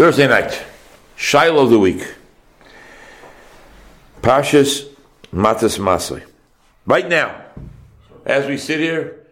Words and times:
Thursday 0.00 0.26
night, 0.26 0.64
Shiloh 1.14 1.64
of 1.64 1.68
the 1.68 1.78
week. 1.78 2.14
Pashas 4.22 4.88
Matas 5.30 5.78
Masai. 5.78 6.22
Right 6.86 7.06
now, 7.06 7.44
as 8.24 8.46
we 8.46 8.56
sit 8.56 8.80
here, 8.80 9.26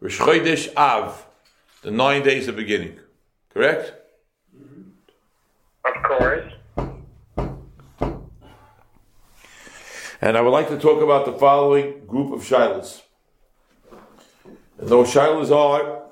Rosh 0.00 0.20
Chodesh 0.20 0.76
Av, 0.76 1.26
the 1.80 1.90
nine 1.90 2.22
days 2.22 2.48
of 2.48 2.56
beginning. 2.56 3.00
Correct? 3.48 3.94
Of 5.86 5.94
course. 6.02 6.52
And 10.20 10.36
I 10.36 10.40
would 10.42 10.50
like 10.50 10.68
to 10.68 10.78
talk 10.78 11.02
about 11.02 11.24
the 11.24 11.32
following 11.32 12.04
group 12.06 12.30
of 12.34 12.42
Shilohs. 12.42 13.00
And 14.78 14.86
those 14.86 15.08
Shilohs 15.08 15.50
are, 15.50 16.02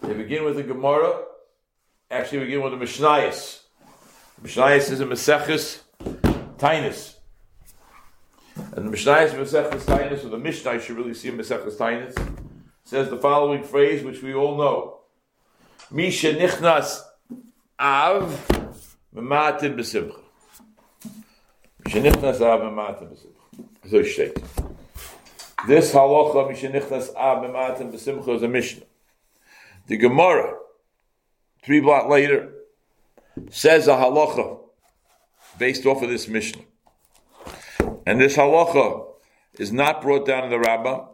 they 0.00 0.14
begin 0.14 0.44
with 0.44 0.56
the 0.56 0.62
Gemara, 0.62 1.24
actually 2.12 2.40
begin 2.40 2.62
with 2.62 2.78
the 2.78 2.84
Mishnayos. 2.84 3.60
Mishnayos 4.42 4.90
is 4.90 5.00
a 5.00 5.06
Maseches 5.06 5.80
Tainus. 6.58 7.14
And 8.54 8.86
the 8.86 8.94
Mishnayos 8.94 9.30
Maseches 9.30 9.84
Tainus, 9.84 10.22
or 10.24 10.28
the 10.28 10.38
Mishnah, 10.38 10.74
you 10.74 10.80
should 10.80 10.96
really 10.96 11.14
see 11.14 11.30
a 11.30 11.32
Maseches 11.32 11.76
Tainus, 11.76 12.14
says 12.84 13.08
the 13.08 13.16
following 13.16 13.62
phrase, 13.64 14.04
which 14.04 14.22
we 14.22 14.34
all 14.34 14.58
know. 14.58 14.98
Misha 15.90 16.34
nichnas 16.34 17.00
av 17.80 18.30
mematim 19.14 19.76
b'simcha. 19.76 20.20
Misha 21.86 21.98
av 21.98 22.60
mematim 22.60 23.08
b'simcha. 23.10 23.90
So 23.90 24.02
steht. 24.02 24.34
This 25.66 25.92
halacha, 25.94 26.46
Misha 26.46 26.68
av 27.16 27.42
mematim 27.42 27.90
b'simcha, 27.90 28.36
is 28.36 28.42
a 28.42 28.48
Mishnah. 28.48 28.84
The 29.86 29.96
Gemara, 29.96 30.58
three 31.64 31.80
blot 31.80 32.08
later, 32.08 32.52
says 33.50 33.88
a 33.88 33.92
halacha 33.92 34.58
based 35.58 35.86
off 35.86 36.02
of 36.02 36.08
this 36.08 36.28
Mishnah. 36.28 36.62
And 38.06 38.20
this 38.20 38.36
halacha 38.36 39.06
is 39.58 39.72
not 39.72 40.02
brought 40.02 40.26
down 40.26 40.44
in 40.44 40.50
the 40.50 40.58
Rabbah, 40.58 41.06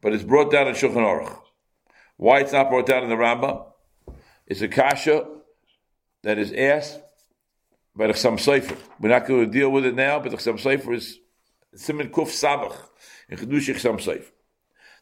but 0.00 0.12
it's 0.12 0.24
brought 0.24 0.50
down 0.50 0.68
in 0.68 0.74
Shulchan 0.74 0.94
Aruch. 0.94 1.38
Why 2.16 2.40
it's 2.40 2.52
not 2.52 2.70
brought 2.70 2.86
down 2.86 3.02
in 3.02 3.08
the 3.08 3.16
Rabbah? 3.16 3.64
It's 4.46 4.60
a 4.60 4.68
kasha 4.68 5.26
that 6.22 6.38
is 6.38 6.52
asked 6.52 7.00
by 7.96 8.06
the 8.06 8.12
Chassam 8.12 8.34
Sofer. 8.34 8.76
We're 9.00 9.08
not 9.10 9.26
going 9.26 9.44
to 9.44 9.50
deal 9.50 9.70
with 9.70 9.84
it 9.84 9.94
now, 9.94 10.20
but 10.20 10.30
the 10.30 10.36
Chassam 10.36 10.60
Sofer 10.60 10.94
is 10.94 11.18
Simon 11.74 12.10
Kuf 12.10 12.28
Sabach 12.28 12.76
in 13.28 13.38
Chedush 13.38 13.74
Chassam 13.74 14.00
Sofer. 14.00 14.30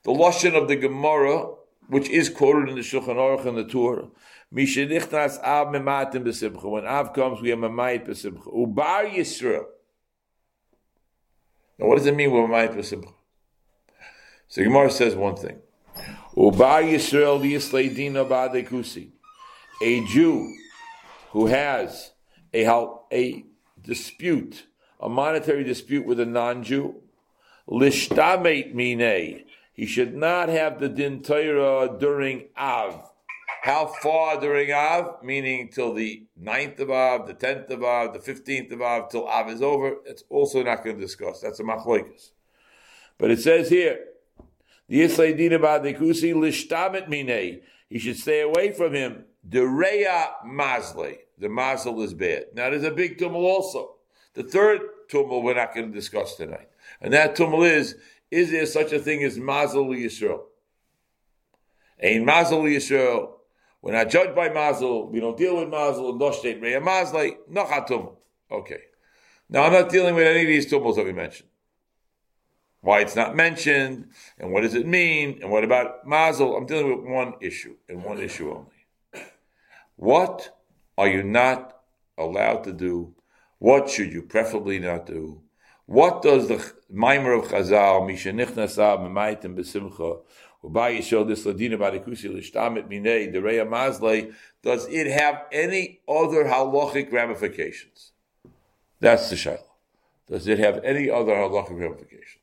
The 0.04 0.10
lashon 0.10 0.60
of 0.60 0.68
the 0.68 0.76
Gemara, 0.76 1.54
which 1.92 2.08
is 2.08 2.30
quoted 2.30 2.70
in 2.70 2.74
the 2.74 2.80
Shulchan 2.80 3.16
Aruch 3.16 3.44
and 3.44 3.58
the 3.58 3.64
Torah, 3.64 4.08
Mishenichnas 4.50 5.38
Av 5.42 5.66
Mematim 5.66 6.24
B'Simcha. 6.24 6.64
When 6.64 6.86
Av 6.86 7.12
comes, 7.12 7.42
we 7.42 7.50
have 7.50 7.58
Memayit 7.58 8.08
B'Simcha. 8.08 8.50
Ubar 8.50 9.10
Yisrael. 9.10 9.66
Now, 11.78 11.88
what 11.88 11.98
does 11.98 12.06
it 12.06 12.16
mean 12.16 12.30
with 12.30 12.44
Memayit 12.44 12.74
B'Simcha? 12.74 13.12
So 14.48 14.64
Gemara 14.64 14.90
says 14.90 15.14
one 15.14 15.36
thing. 15.36 15.58
Ubar 16.34 16.82
Yisrael 16.82 17.42
Yisleidina 17.42 18.26
Ba'adekusi. 18.26 19.10
A 19.82 20.06
Jew 20.06 20.50
who 21.32 21.44
has 21.48 22.12
a, 22.54 22.64
a 23.12 23.44
dispute, 23.82 24.64
a 24.98 25.10
monetary 25.10 25.62
dispute 25.62 26.06
with 26.06 26.20
a 26.20 26.24
non-Jew, 26.24 26.94
lishtamet 27.68 28.72
mine. 28.72 29.44
He 29.72 29.86
should 29.86 30.14
not 30.14 30.48
have 30.48 30.80
the 30.80 30.88
din 30.88 31.22
Torah 31.22 31.96
during 31.98 32.48
Av. 32.56 33.10
How 33.62 33.86
far 33.86 34.40
during 34.40 34.72
Av? 34.72 35.24
Meaning 35.24 35.70
till 35.70 35.94
the 35.94 36.26
9th 36.40 36.80
of 36.80 36.90
Av, 36.90 37.26
the 37.26 37.34
10th 37.34 37.70
of 37.70 37.82
Av, 37.82 38.12
the 38.12 38.18
15th 38.18 38.72
of 38.72 38.82
Av, 38.82 39.10
till 39.10 39.24
Av 39.24 39.48
is 39.48 39.62
over. 39.62 39.96
It's 40.04 40.24
also 40.28 40.62
not 40.62 40.84
going 40.84 40.96
to 40.96 41.02
discuss. 41.02 41.40
That's 41.40 41.60
a 41.60 41.62
machloikas. 41.62 42.32
But 43.18 43.30
it 43.30 43.40
says 43.40 43.68
here, 43.68 44.00
the 44.88 45.00
Yislaydin 45.00 45.54
about 45.54 45.84
the 45.84 45.94
Kusi 45.94 46.34
lishtamit 46.34 47.08
mine. 47.08 47.60
He 47.88 47.98
should 47.98 48.18
stay 48.18 48.40
away 48.40 48.72
from 48.72 48.94
him. 48.94 49.24
Dereya 49.48 50.44
mazle. 50.44 51.18
The 51.38 51.48
mazel 51.48 52.02
is 52.02 52.14
bad. 52.14 52.46
Now 52.54 52.70
there's 52.70 52.84
a 52.84 52.90
big 52.90 53.18
tumul 53.18 53.44
also. 53.44 53.96
The 54.34 54.42
third 54.42 54.80
tumul 55.08 55.42
we're 55.42 55.54
not 55.54 55.74
going 55.74 55.90
to 55.90 55.94
discuss 55.94 56.36
tonight. 56.36 56.68
And 57.00 57.12
that 57.12 57.36
tumul 57.36 57.68
is, 57.68 57.96
is 58.32 58.50
there 58.50 58.66
such 58.66 58.92
a 58.92 58.98
thing 58.98 59.22
as 59.22 59.38
mazel 59.38 59.86
Yisrael? 59.86 60.40
Ein 62.02 62.24
mazel 62.24 62.62
Yisrael. 62.62 63.30
We're 63.80 63.92
not 63.92 64.10
judged 64.10 64.34
by 64.34 64.48
mazel. 64.48 65.10
We 65.10 65.20
don't 65.20 65.36
deal 65.36 65.56
with 65.56 65.68
mazel. 65.68 66.16
No 66.16 66.30
state 66.32 66.60
reya 66.60 66.82
mazle. 66.82 67.36
No 67.48 67.64
tumul. 67.64 68.16
Okay. 68.50 68.80
Now 69.48 69.64
I'm 69.64 69.72
not 69.72 69.90
dealing 69.90 70.14
with 70.14 70.26
any 70.26 70.42
of 70.42 70.48
these 70.48 70.68
tumults 70.70 70.96
that 70.96 71.04
we 71.04 71.12
mentioned 71.12 71.48
why 72.82 73.00
it's 73.00 73.14
not 73.16 73.34
mentioned, 73.36 74.08
and 74.38 74.52
what 74.52 74.62
does 74.62 74.74
it 74.74 74.86
mean, 74.86 75.38
and 75.40 75.50
what 75.50 75.64
about 75.64 76.04
Mazel. 76.06 76.56
I'm 76.56 76.66
dealing 76.66 76.98
with 76.98 77.08
one 77.08 77.34
issue, 77.40 77.76
and 77.88 78.04
one 78.04 78.20
issue 78.20 78.50
only. 78.50 79.26
What 79.96 80.58
are 80.98 81.08
you 81.08 81.22
not 81.22 81.80
allowed 82.18 82.64
to 82.64 82.72
do? 82.72 83.14
What 83.58 83.88
should 83.88 84.12
you 84.12 84.22
preferably 84.22 84.80
not 84.80 85.06
do? 85.06 85.42
What 85.92 86.22
does 86.22 86.48
the 86.48 86.56
Maimer 86.90 87.38
of 87.38 87.50
Chazal, 87.50 88.00
Mishenichnasav, 88.08 89.00
Memaitim 89.00 89.54
Besimcha, 89.54 90.22
Yishol 90.64 91.28
this 91.28 91.44
Ladina 91.44 91.76
Badikusi 91.76 92.30
Lishtamit 92.34 92.88
Minei, 92.88 93.30
Dereya 93.30 93.68
Mazle, 93.68 94.32
does 94.62 94.86
it 94.88 95.06
have 95.08 95.44
any 95.52 96.00
other 96.08 96.44
halachic 96.44 97.12
ramifications? 97.12 98.12
That's 99.00 99.28
the 99.28 99.36
Shaila. 99.36 99.58
Does 100.30 100.48
it 100.48 100.58
have 100.60 100.82
any 100.82 101.10
other 101.10 101.34
halachic 101.34 101.78
ramifications? 101.78 102.38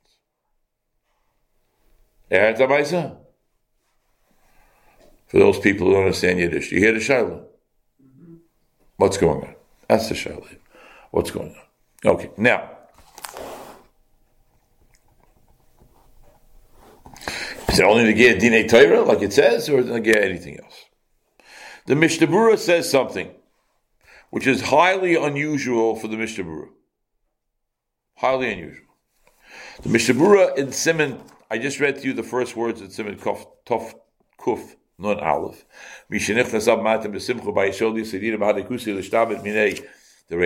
For 5.27 5.39
those 5.39 5.57
people 5.57 5.87
who 5.87 5.93
don't 5.93 6.03
understand 6.03 6.37
Yiddish, 6.37 6.71
you 6.71 6.77
hear 6.77 6.93
the 6.93 6.99
Shiloh. 6.99 7.47
Mm-hmm. 7.99 8.35
What's 8.97 9.17
going 9.17 9.41
on? 9.41 9.55
That's 9.87 10.07
the 10.07 10.13
Shiloh. 10.13 10.45
What's 11.09 11.31
going 11.31 11.55
on? 11.55 12.11
Okay, 12.11 12.29
now. 12.37 12.75
It 17.79 17.83
only 17.83 18.05
to 18.05 18.13
get 18.13 18.39
Dine 18.41 18.67
Torah, 18.67 19.01
like 19.01 19.21
it 19.21 19.33
says, 19.33 19.69
or 19.69 19.81
get 19.99 20.17
anything 20.17 20.59
else? 20.59 20.85
The 21.85 21.95
Mishnah 21.95 22.57
says 22.57 22.89
something 22.89 23.31
which 24.29 24.45
is 24.45 24.61
highly 24.61 25.15
unusual 25.15 25.95
for 25.95 26.07
the 26.07 26.17
Mishnah. 26.17 26.65
Highly 28.17 28.51
unusual. 28.51 28.85
The 29.81 29.89
Mishnah 29.89 30.53
in 30.55 30.71
Simon 30.71 31.21
I 31.51 31.57
just 31.57 31.79
read 31.79 31.99
to 31.99 32.05
you 32.05 32.13
the 32.13 32.21
first 32.21 32.55
words 32.55 32.79
in 32.79 32.91
Simon 32.91 33.15
Kuf, 33.15 33.43
Tov 33.65 33.95
Kuf, 34.39 34.75
non 34.99 35.19
Aleph. 35.19 35.65
Minei 36.11 36.43
the 40.27 40.37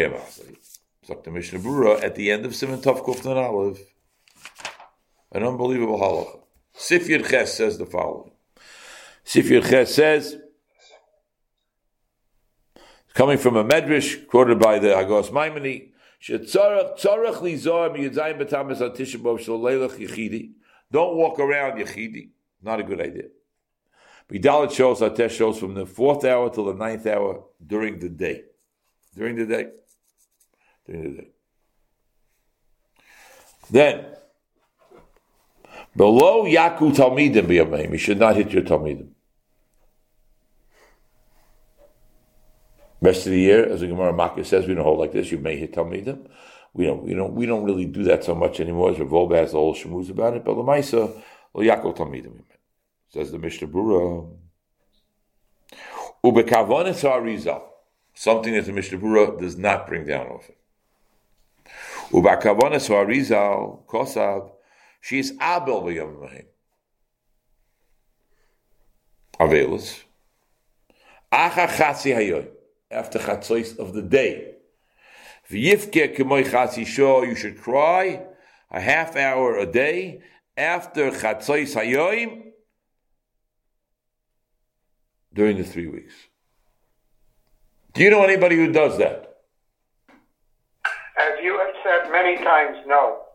the 1.24 1.32
Mishnah 1.32 1.92
at 1.96 2.16
the 2.16 2.32
end 2.32 2.46
of 2.46 2.56
Simon 2.56 2.80
Tov 2.80 3.04
Kuf 3.04 3.26
non 3.26 3.36
Aleph. 3.38 3.82
An 5.34 5.44
unbelievable 5.44 6.00
halacha. 6.00 6.43
Sifyir 6.76 7.28
Ches 7.30 7.54
says 7.56 7.78
the 7.78 7.86
following. 7.86 8.32
Sifyir 9.26 9.68
Ches 9.68 9.94
says, 9.94 10.38
coming 13.14 13.38
from 13.38 13.56
a 13.56 13.64
medrash 13.64 14.28
quoted 14.28 14.60
by 14.60 14.80
the 14.80 14.90
Agos 14.90 15.30
Maimoni, 15.30 15.90
don't 20.92 21.18
walk 21.18 21.40
around 21.40 21.80
Yechidi. 21.80 22.30
Not 22.62 22.80
a 22.80 22.84
good 22.84 23.02
idea. 23.02 23.24
Bidalit 24.30 24.72
shows, 24.72 25.02
Atesh 25.02 25.32
shows 25.32 25.60
from 25.60 25.74
the 25.74 25.86
fourth 25.86 26.24
hour 26.24 26.50
till 26.50 26.66
the 26.66 26.76
ninth 26.76 27.06
hour 27.08 27.44
during 27.66 28.00
the 28.00 28.08
day. 28.08 28.44
During 29.14 29.36
the 29.36 29.46
day. 29.46 29.68
During 30.86 31.04
the 31.04 31.22
day. 31.22 31.28
Then, 33.69 34.06
below 35.95 36.45
Yaku 36.45 36.95
Talmidim 36.95 37.48
biyamim, 37.48 37.92
you 37.92 37.98
should 37.98 38.19
not 38.19 38.36
hit 38.36 38.51
your 38.51 38.63
Talmidim. 38.63 39.10
Rest 43.01 43.25
of 43.25 43.34
the 43.34 43.40
year, 43.40 43.66
as 43.66 43.81
the 43.81 43.88
Gemara 43.88 44.13
Makkah 44.13 44.45
says, 44.45 44.66
we 44.66 44.75
don't 44.75 44.84
hold 44.84 45.00
like 45.00 45.12
this. 45.12 45.31
You 45.31 45.38
may 45.38 45.57
hit 45.57 45.74
Talmidim 45.74 46.28
we 46.74 46.86
don't 46.86 47.04
we 47.04 47.13
don't 47.13 47.34
we 47.34 47.45
don't 47.45 47.63
really 47.63 47.86
do 47.86 48.04
that 48.04 48.24
so 48.24 48.36
much 48.36 48.60
anymore. 48.60 48.92
As 48.92 48.98
Revolba 48.98 49.38
has 49.38 49.51
the 49.51 49.57
whole 49.57 49.75
about 50.10 50.36
it, 50.36 50.44
but 50.44 50.56
Lamaisa 50.56 51.22
Yaakov 51.56 51.98
Talmidim 51.98 52.42
says 53.10 53.31
the 53.31 53.38
Mishnah 53.38 53.68
Berurah. 53.68 54.30
Ubekavonis 56.25 57.04
Harizal, 57.04 57.62
something 58.13 58.54
that 58.54 58.66
the 58.66 58.72
Mishnah 58.72 58.98
Berurah 58.98 59.40
does 59.40 59.57
not 59.57 59.88
bring 59.88 60.06
down 60.06 60.28
often. 60.28 60.56
Ubekavonis 62.10 62.90
Harizal 62.90 63.86
Kosav, 63.86 64.50
she 65.04 65.20
is 65.20 65.32
Abel 65.34 65.82
b'Yom 65.82 66.46
Avelis. 69.38 70.02
Acha 71.30 71.68
chatzi 71.68 72.16
hayoy, 72.16 72.48
after 72.90 73.20
chatzois 73.20 73.78
of 73.78 73.92
the 73.94 74.02
day. 74.02 74.54
V'yifke 75.52 76.16
k'moy 76.16 76.46
chatzi 76.46 76.88
sho, 76.88 77.24
you 77.24 77.36
should 77.36 77.60
cry 77.60 78.24
a 78.72 78.80
half 78.80 79.18
hour 79.18 79.58
a 79.58 79.66
day 79.66 80.22
after 80.56 81.12
chatzois 81.12 81.76
hayoyim 81.76 82.54
during 85.34 85.58
the 85.58 85.66
three 85.66 85.88
weeks. 85.88 86.14
Do 87.94 88.04
you 88.04 88.10
know 88.10 88.24
anybody 88.24 88.56
who 88.56 88.72
does 88.72 88.98
that? 89.00 89.36
As 91.20 91.44
you 91.44 91.60
have 91.60 91.76
said 91.84 92.10
many 92.10 92.38
times, 92.38 92.78
no. 92.88 93.32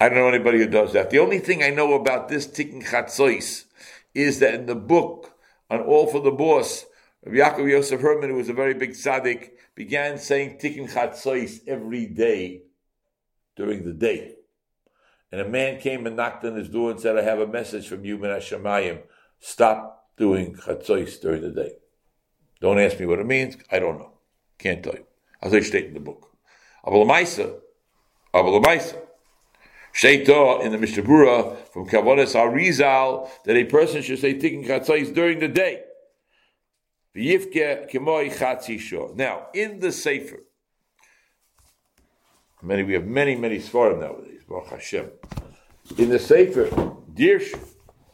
I 0.00 0.08
don't 0.08 0.18
know 0.18 0.28
anybody 0.28 0.58
who 0.58 0.68
does 0.68 0.92
that. 0.92 1.10
The 1.10 1.18
only 1.18 1.40
thing 1.40 1.62
I 1.62 1.70
know 1.70 1.94
about 1.94 2.28
this 2.28 2.46
Tikkun 2.46 2.84
Chatzois 2.84 3.64
is 4.14 4.38
that 4.38 4.54
in 4.54 4.66
the 4.66 4.76
book 4.76 5.36
on 5.68 5.80
All 5.80 6.06
for 6.06 6.20
the 6.20 6.30
Boss, 6.30 6.86
Yaakov 7.26 7.68
Yosef 7.68 8.00
Herman, 8.00 8.30
who 8.30 8.36
was 8.36 8.48
a 8.48 8.54
very 8.54 8.74
big 8.74 8.90
tzaddik, 8.90 9.50
began 9.74 10.18
saying 10.18 10.58
Tikkun 10.58 10.92
Chatzois 10.92 11.66
every 11.66 12.06
day 12.06 12.62
during 13.56 13.84
the 13.84 13.92
day. 13.92 14.34
And 15.32 15.40
a 15.40 15.48
man 15.48 15.80
came 15.80 16.06
and 16.06 16.16
knocked 16.16 16.44
on 16.44 16.56
his 16.56 16.68
door 16.68 16.92
and 16.92 17.00
said, 17.00 17.18
I 17.18 17.22
have 17.22 17.40
a 17.40 17.46
message 17.46 17.88
from 17.88 18.04
you, 18.04 18.18
Min 18.18 18.30
Hashemayim. 18.30 19.00
Stop 19.40 20.10
doing 20.16 20.54
Chatzois 20.54 21.20
during 21.20 21.42
the 21.42 21.50
day. 21.50 21.72
Don't 22.60 22.78
ask 22.78 22.98
me 22.98 23.06
what 23.06 23.18
it 23.18 23.26
means. 23.26 23.56
I 23.70 23.78
don't 23.78 23.98
know. 23.98 24.12
Can't 24.58 24.82
tell 24.82 24.94
you. 24.94 25.06
As 25.42 25.52
I 25.52 25.60
state 25.60 25.86
in 25.86 25.94
the 25.94 26.00
book. 26.00 26.30
Abel 26.86 27.04
Maisa, 27.04 27.58
Abel 28.34 28.60
Maisa, 28.62 28.96
Sheita 29.94 30.62
in 30.62 30.72
the 30.72 30.78
Mishnah 30.78 31.02
Berurah 31.02 31.56
from 31.72 31.88
Kavonis 31.88 32.34
Arizal 32.34 33.28
that 33.44 33.56
a 33.56 33.64
person 33.64 34.02
should 34.02 34.18
say 34.18 34.34
Tikkun 34.34 34.66
Chatzais 34.66 35.12
during 35.14 35.40
the 35.40 35.48
day. 35.48 35.82
Now, 39.16 39.46
in 39.52 39.80
the 39.80 39.90
Sefer, 39.90 40.40
many 42.62 42.82
we 42.84 42.92
have 42.92 43.06
many 43.06 43.34
many 43.34 43.58
svarim 43.58 44.00
nowadays. 44.00 44.42
Baruch 44.48 44.68
Hashem. 44.68 45.10
In 45.96 46.10
the 46.10 46.18
Sefer 46.18 46.66
Dirsh 47.12 47.58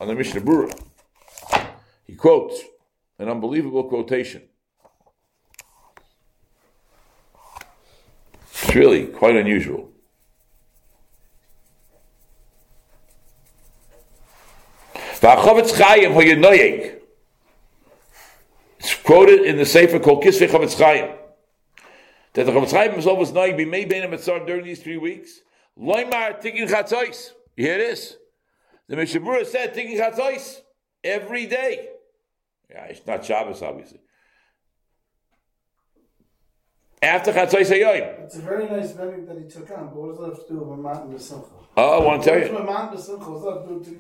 on 0.01 0.09
the 0.09 0.15
Mishnah 0.15 0.41
Berurah, 0.41 0.81
he 2.07 2.15
quotes 2.15 2.63
an 3.19 3.29
unbelievable 3.29 3.85
quotation. 3.85 4.43
It's 8.51 8.75
really 8.75 9.07
quite 9.07 9.37
unusual. 9.37 9.94
It's 18.79 18.95
quoted 19.03 19.41
in 19.47 19.57
the 19.57 19.65
Sefer 19.65 19.99
called 19.99 20.23
Kisvei 20.23 20.49
Chavetz 20.49 20.79
Chaim 20.79 21.17
that 22.35 22.45
the 22.45 22.53
Chavetz 22.53 22.73
Chaim 22.73 23.09
always 23.09 23.33
knowing 23.33 23.57
be 23.57 23.65
made 23.65 23.89
bein 23.89 24.11
mitzvah 24.11 24.45
during 24.45 24.67
these 24.67 24.83
three 24.83 24.99
weeks. 24.99 25.41
Loimar 25.81 26.43
tikkun 26.43 26.69
chatzos. 26.69 27.31
You 27.57 27.65
hear 27.65 27.79
this? 27.79 28.19
The 28.89 28.97
Mishnah 28.97 29.21
Berurah 29.21 29.47
said 29.47 29.73
tikkun 29.75 29.99
chatzos 29.99 30.61
every 31.03 31.47
day. 31.47 31.89
Yeah, 32.69 32.85
it's 32.85 33.07
not 33.07 33.25
Shabbos, 33.25 33.63
obviously. 33.63 34.01
After 37.05 37.33
Chatzos 37.33 37.71
Hayoim. 37.71 38.25
It's 38.25 38.37
a 38.37 38.41
very 38.41 38.67
nice 38.67 38.93
venue 38.93 39.27
that 39.27 39.37
he 39.37 39.45
took 39.45 39.71
on, 39.77 39.89
but 39.89 39.97
what 39.97 40.09
does 40.09 40.19
that 40.21 40.29
have 40.29 40.47
to 40.47 40.53
do 40.55 40.61
with 40.61 40.79
Matan 40.79 41.13
B'Simcha? 41.13 41.51
Oh, 41.77 42.01
I 42.01 42.03
want 42.03 42.23
to 42.23 42.31
tell 42.31 42.39
you. 42.39 42.47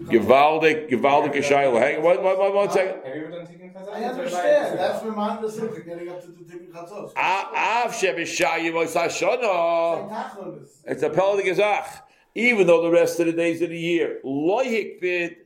Givaldik, 0.08 0.88
Givaldik 0.88 1.34
Yishayel. 1.34 1.78
Hang 1.78 2.02
what, 2.02 2.22
what, 2.22 2.38
what, 2.38 2.54
one 2.54 2.70
second. 2.70 3.04
Have 3.04 3.14
you 3.14 3.24
ever 3.24 3.30
done 3.30 3.46
Tikkun 3.46 3.74
Chatzos? 3.74 3.94
I 3.94 4.04
understand. 4.04 4.78
That's 4.78 5.02
for 5.02 5.12
Matan 5.12 5.44
B'Simcha, 5.44 5.84
getting 5.84 6.08
up 6.08 6.22
to 6.22 6.28
the 6.28 6.44
Tikkun 6.44 6.72
Chatzos. 6.72 7.12
Av 7.14 7.92
Shebishayim 7.92 8.72
Ois 8.72 8.94
Hashanah. 8.94 10.66
It's 10.86 11.02
a 11.02 11.10
Pel 11.10 11.36
Gezach. 11.42 11.86
Even 12.34 12.66
though 12.66 12.82
the 12.82 12.90
rest 12.90 13.20
of 13.20 13.26
the 13.26 13.32
days 13.32 13.60
of 13.60 13.68
the 13.68 13.78
year, 13.78 14.20
Loihik 14.24 15.00
bid 15.02 15.36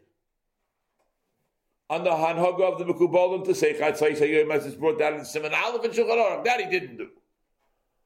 on 1.90 2.05
the 2.05 2.10
Hanhaga 2.10 2.72
of 2.72 2.78
the 2.78 2.84
Mekubalim 2.84 3.44
to 3.46 3.55
say 3.55 3.75
Chatzos 3.75 4.20
Hayoim 4.20 4.55
as 4.55 4.64
it's 4.64 4.76
brought 4.76 4.99
down 4.99 5.14
in 5.14 5.25
Simon 5.25 5.52
Aleph 5.52 5.82
and 5.84 5.93
Shulchan 5.93 6.16
Aruch. 6.16 6.44
That 6.44 6.60
he 6.60 6.70
didn't 6.70 6.99
do. 6.99 7.08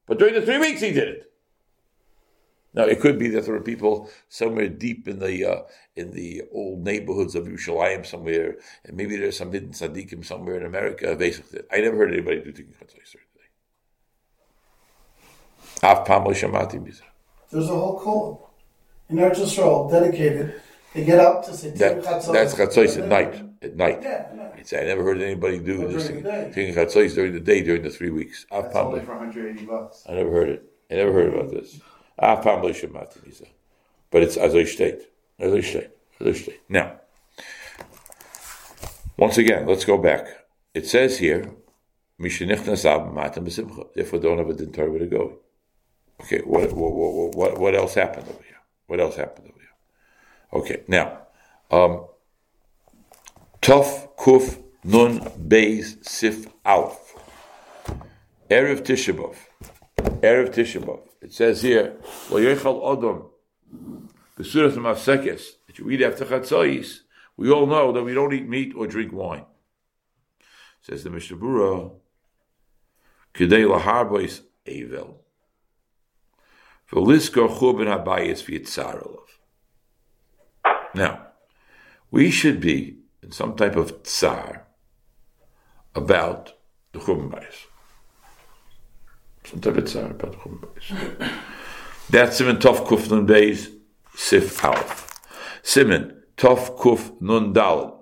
But 0.05 0.19
during 0.19 0.33
the 0.33 0.41
three 0.41 0.57
weeks 0.57 0.81
he 0.81 0.91
did 0.91 1.07
it. 1.07 1.33
Now 2.73 2.83
it 2.85 2.99
could 2.99 3.19
be 3.19 3.29
that 3.29 3.45
there 3.45 3.55
are 3.55 3.61
people 3.61 4.09
somewhere 4.29 4.67
deep 4.67 5.07
in 5.07 5.19
the 5.19 5.45
uh, 5.45 5.61
in 5.95 6.11
the 6.11 6.43
old 6.51 6.83
neighborhoods 6.83 7.35
of 7.35 7.45
Yerushalayim 7.45 8.05
somewhere, 8.05 8.55
and 8.83 8.97
maybe 8.97 9.15
there's 9.15 9.37
some 9.37 9.51
hidden 9.51 9.69
tzaddikim 9.69 10.25
somewhere 10.25 10.57
in 10.57 10.65
America. 10.65 11.15
Basically, 11.15 11.61
I 11.71 11.81
never 11.81 11.97
heard 11.97 12.13
anybody 12.13 12.41
do 12.41 12.51
tikkun 12.51 12.73
chatzos 12.73 13.11
today. 13.11 13.49
Af 15.83 16.05
pam 16.05 16.23
There's 17.51 17.69
a 17.69 17.75
whole 17.75 17.99
call 17.99 18.49
in 19.09 19.17
Eretz 19.17 19.35
Yisrael 19.35 19.91
dedicated. 19.91 20.59
They 20.95 21.05
get 21.05 21.19
up 21.19 21.45
to 21.45 21.53
say 21.53 21.71
that, 21.71 22.03
chatzos. 22.03 22.33
That's 22.33 22.55
chatzos 22.55 22.97
at 23.01 23.07
night. 23.07 23.52
At 23.63 23.77
night. 23.77 24.01
Yeah, 24.03 24.25
It's, 24.57 24.73
I 24.73 24.81
never 24.81 25.03
heard 25.03 25.21
anybody 25.21 25.59
do 25.59 25.79
well, 25.79 25.89
this 25.89 26.09
tikkun 26.09 26.75
chatzos 26.75 27.15
during 27.15 27.33
the 27.33 27.39
day 27.39 27.63
during 27.63 27.81
the 27.81 27.89
three 27.89 28.09
weeks. 28.09 28.45
That's 28.51 28.75
only 28.75 28.99
for 29.01 29.15
180 29.15 29.65
bucks. 29.65 30.03
I 30.07 30.13
never 30.13 30.31
heard 30.31 30.49
it. 30.49 30.69
I 30.91 30.95
never 30.95 31.13
heard 31.13 31.33
about 31.33 31.51
this. 31.51 31.79
But 34.11 34.23
it's 34.23 34.37
as 34.37 34.53
I 34.53 34.63
state. 34.65 35.01
As 35.39 35.53
I 35.53 35.61
state. 35.61 35.91
As 36.19 36.27
I 36.27 36.33
state. 36.33 36.61
Now, 36.67 36.99
once 39.17 39.37
again, 39.37 39.65
let's 39.65 39.85
go 39.85 39.97
back. 39.97 40.27
It 40.73 40.87
says 40.87 41.19
here, 41.19 41.53
Therefore, 42.19 44.19
don't 44.19 44.37
have 44.37 44.49
a 44.49 44.53
din 44.53 44.71
Torah 44.71 44.99
to 44.99 45.07
go. 45.07 45.39
Okay, 46.21 46.39
what, 46.39 46.71
what, 46.73 47.35
what, 47.35 47.57
what 47.57 47.75
else 47.75 47.95
happened 47.95 48.27
over 48.27 48.43
here? 48.43 48.59
What 48.87 48.99
else 48.99 49.15
happened 49.15 49.49
over 49.49 49.59
here? 49.59 50.61
Okay, 50.61 50.83
now, 50.87 51.19
um, 51.71 52.05
Tov 53.63 54.13
Kuf 54.17 54.61
Nun 54.83 55.21
Beis 55.47 56.05
Sif 56.05 56.47
Alf. 56.65 57.15
Erev 58.49 58.81
Tishabov. 58.81 59.37
Erev 60.21 60.53
Tishabov. 60.53 60.99
It 61.21 61.31
says 61.31 61.61
here, 61.61 61.95
"Lo 62.29 62.41
yechal 62.41 62.83
odom 62.83 63.29
b'suras 64.37 64.75
mafsekes." 64.75 65.51
That 65.65 65.79
you 65.79 65.89
eat 65.89 66.01
after 66.01 66.25
chatzais. 66.25 67.03
We 67.37 67.49
all 67.49 67.65
know 67.65 67.93
that 67.93 68.03
we 68.03 68.13
don't 68.13 68.33
eat 68.33 68.49
meat 68.49 68.73
or 68.75 68.85
drink 68.85 69.13
wine. 69.13 69.45
Says 70.81 71.05
the 71.05 71.09
Mishnah 71.09 71.37
Berurah, 71.37 71.95
"Kidei 73.33 73.65
laharbois 73.65 74.41
evel." 74.67 75.19
Churban 76.91 77.87
habayis. 77.87 78.43
Now, 80.93 81.27
we 82.11 82.29
should 82.29 82.59
be 82.59 83.02
some 83.31 83.55
type 83.55 83.75
of 83.75 84.03
tsar 84.03 84.67
about 85.95 86.53
the 86.91 86.99
churban 86.99 87.29
bayis. 87.29 87.67
That's 92.09 92.37
Simon 92.37 92.57
Tov 92.57 92.87
Kuf 92.87 93.09
Nun 93.09 93.27
Beis 93.27 93.71
Sif 94.15 94.63
Aleph. 94.63 95.19
Simon 95.61 96.23
Tov 96.37 96.77
Kuf 96.77 97.19
Nun 97.21 97.53
Dalad. 97.53 97.93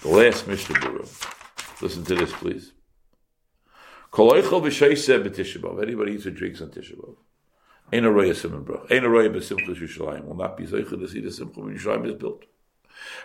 The 0.00 0.08
last 0.08 0.46
Mishnah 0.46 0.76
Berurah. 0.76 1.80
Listen 1.80 2.04
to 2.04 2.14
this, 2.14 2.32
please. 2.32 2.72
Koloichel 4.12 4.62
b'sheiseh 4.62 5.24
b'tishabov. 5.24 5.82
Anybody 5.82 6.12
eats 6.12 6.26
or 6.26 6.30
drinks 6.30 6.60
on 6.60 6.68
Tishabov. 6.68 7.16
Ain't 7.92 8.06
a 8.06 8.10
roya 8.10 8.34
simon 8.34 8.62
brach. 8.62 8.90
Ain't 8.90 9.04
a 9.04 9.08
roya 9.08 9.30
b'simchas 9.30 9.78
Yushalayim. 9.78 10.26
Will 10.26 10.36
not 10.36 10.56
be 10.56 10.64
zeichel 10.66 11.00
to 11.00 11.08
see 11.08 11.20
the 11.20 11.30
simcha 11.30 11.60
when 11.60 11.74
is 11.74 12.14
built. 12.14 12.44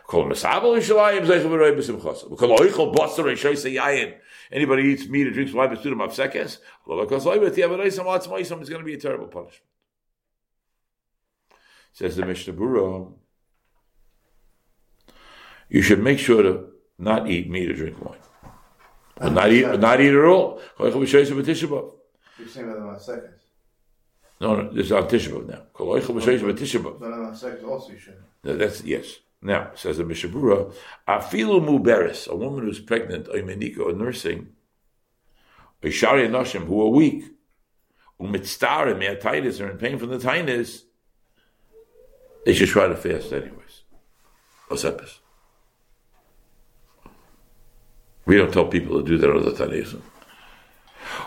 Kol 0.05 0.25
mesabel 0.25 0.77
Yushalayim 0.77 1.25
zeichel 1.25 1.50
b'roya 1.50 1.75
b'simchas. 1.75 2.24
Koloichel 2.38 2.93
b'asar 2.95 3.25
b'sheiseh 3.25 3.74
yayin. 3.75 4.13
Anybody 4.51 4.83
eats 4.83 5.07
meat 5.09 5.27
or 5.27 5.31
drinks 5.31 5.51
wine 5.53 5.69
but 5.69 5.79
student 5.79 6.01
mafsekes, 6.01 6.59
it's 6.86 8.69
going 8.69 8.79
to 8.79 8.83
be 8.86 8.93
a 8.93 8.97
terrible 8.97 9.27
punishment. 9.27 9.63
Says 11.91 12.15
the 12.15 12.25
Mishnah 12.25 12.53
Berurah, 12.53 13.12
you 15.67 15.81
should 15.81 16.00
make 16.01 16.19
sure 16.19 16.43
to 16.43 16.69
not 16.97 17.29
eat 17.29 17.50
meat 17.50 17.69
or 17.69 17.74
drink 17.74 18.00
wine. 18.00 18.19
But 19.17 19.33
not 19.33 19.51
eat, 19.51 19.65
not 19.79 20.00
eat 20.00 20.13
at 20.13 20.24
all. 20.24 20.62
You're 20.79 20.91
saying 20.91 21.33
about 21.33 21.55
the 21.55 23.12
mafsekes. 23.12 23.33
No, 24.39 24.55
no, 24.55 24.71
this 24.71 24.86
is 24.86 24.91
on 24.93 25.07
Tisha 25.09 25.45
now. 25.45 25.63
But 25.77 25.86
also 27.65 27.89
you 27.89 27.97
should. 27.97 28.24
That's 28.43 28.83
yes. 28.83 29.19
Now, 29.41 29.72
says 29.75 29.98
the 29.98 30.03
Mishnah 30.03 30.29
Berurah, 30.32 30.74
Afilu 31.08 31.62
Muberis, 31.62 32.27
a 32.27 32.36
woman 32.36 32.65
who's 32.65 32.79
pregnant, 32.79 33.27
or 33.27 33.36
menika, 33.36 33.79
or 33.79 33.94
nursing, 33.94 34.50
or 35.84 35.91
Shari 35.91 36.27
Noshim, 36.27 36.65
who 36.65 36.82
are 36.82 36.89
weak, 36.89 37.25
Umitztar 38.20 38.91
and 38.91 39.01
Meatitis 39.01 39.63
are 39.63 39.70
in 39.70 39.77
pain 39.77 40.00
from 40.00 40.10
the 40.10 40.17
tinus, 40.17 40.84
they 42.46 42.53
should 42.53 42.70
try 42.70 42.88
to 42.88 42.96
fast 42.96 43.32
anyways. 43.32 43.84
Osepis. 44.70 45.20
We 48.25 48.38
don't 48.38 48.51
tell 48.51 48.67
people 48.67 49.01
to 49.01 49.08
do 49.08 49.17
that 49.17 49.29
other 49.29 49.51
Tanaisim. 49.51 50.01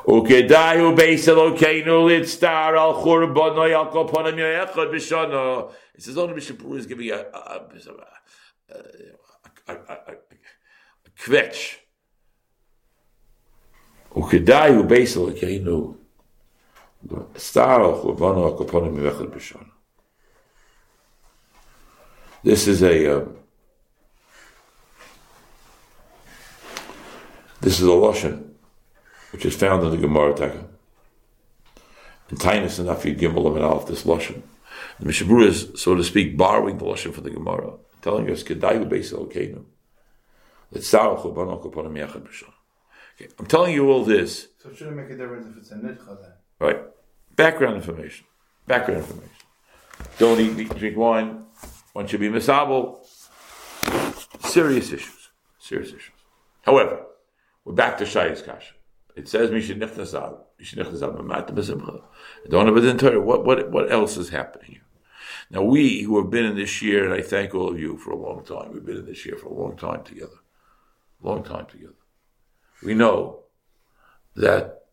Ukedayu 0.07 0.97
beis 0.97 1.27
Elokeinu 1.29 2.09
al 2.79 2.95
churbanoi 2.95 3.73
al 3.75 3.91
yoechad. 3.93 5.73
It 5.95 6.03
says 6.03 6.17
only 6.17 6.35
Mishabur 6.35 6.79
is 6.79 6.87
giving 6.87 7.11
a, 7.11 7.17
a, 7.17 7.67
a, 8.69 8.77
a, 9.69 9.73
a, 9.73 9.93
a, 9.93 10.15
kvetch. 11.19 11.77
Ukedayu 14.15 14.89
beis 14.89 15.17
Elokeinu 15.17 15.97
al 17.11 17.27
churbanoi 18.01 19.13
yoechad. 19.13 19.67
This 22.43 22.67
is 22.69 22.83
a 22.83 23.19
um, 23.19 23.37
this 27.61 27.79
is 27.79 27.87
a 27.87 27.91
lashon 27.91 28.50
which 29.33 29.45
is 29.45 29.57
found 29.57 29.85
in 29.85 29.91
the 29.91 29.97
Gemara 29.97 30.35
Taka. 30.35 30.67
In 32.31 32.37
Tainus 32.37 32.79
and 32.79 32.89
Afi 32.89 33.19
Gimel 33.19 33.47
of 33.47 33.57
Alf, 33.57 33.87
this 33.87 34.05
lashon. 34.05 34.43
The 34.99 35.07
Mishabura 35.07 35.47
is, 35.47 35.69
so 35.77 35.95
to 35.95 36.05
speak, 36.05 36.37
borrowing 36.37 36.79
the 36.79 36.85
lashon 36.85 37.13
from 37.13 37.25
the 37.25 37.31
Gemara, 37.31 37.75
telling 38.03 38.31
us 38.31 38.43
Kedayu 38.43 38.89
Beis 38.89 39.13
Elokeinu. 39.13 39.65
Let's 40.73 40.95
Okay, 43.21 43.33
I'm 43.39 43.47
telling 43.47 43.75
you 43.75 43.91
all 43.91 44.05
this. 44.05 44.49
So 44.59 44.71
it 44.71 44.77
shouldn't 44.77 44.97
make 44.97 45.11
a 45.11 45.17
difference 45.17 45.47
if 45.49 45.57
it's 45.59 45.71
a 45.73 45.75
nidcha 45.75 46.07
then. 46.07 46.33
Right. 46.59 46.81
Background 47.37 47.77
information. 47.77 48.27
Background 48.67 49.03
information. 49.03 49.31
Don't 50.19 50.41
eat, 50.41 50.55
meat, 50.55 50.71
and 50.71 50.79
drink 50.79 50.97
wine. 50.97 51.45
One 51.93 52.07
should 52.07 52.21
be 52.21 52.29
misable. 52.29 53.05
Serious 54.47 54.93
issues. 54.93 55.31
Serious 55.59 55.89
issues. 55.89 56.13
However, 56.63 57.05
we're 57.65 57.75
back 57.75 57.99
to 57.99 58.07
Shai's 58.07 58.43
Kasha. 58.43 58.75
It 59.17 59.29
says. 59.29 59.51
Misha 59.51 59.75
Nichnasav 59.75 60.41
Mamata. 60.61 62.03
Don't 62.49 62.67
have 62.67 62.77
it 62.77 62.99
Torah. 62.99 63.21
What, 63.21 63.45
what, 63.45 63.71
what 63.71 63.91
else 63.91 64.17
is 64.17 64.31
happening 64.31 64.73
here? 64.73 64.83
Now, 65.51 65.63
we 65.63 66.03
who 66.03 66.21
have 66.21 66.31
been 66.31 66.45
in 66.45 66.57
this 66.57 66.81
year, 66.81 67.05
and 67.05 67.13
I 67.13 67.23
thank 67.23 67.55
all 67.55 67.71
of 67.71 67.79
you 67.79 67.97
for 67.97 68.13
a 68.13 68.17
long 68.17 68.45
time, 68.45 68.73
we've 68.73 68.85
been 68.85 68.99
in 68.99 69.07
this 69.07 69.27
year 69.27 69.37
for 69.37 69.49
a 69.49 69.53
long 69.53 69.77
time 69.77 70.05
together. 70.05 70.39
Long 71.23 71.43
time 71.43 71.67
together. 71.67 71.95
We 72.83 72.95
know 72.95 73.41
that 74.37 74.85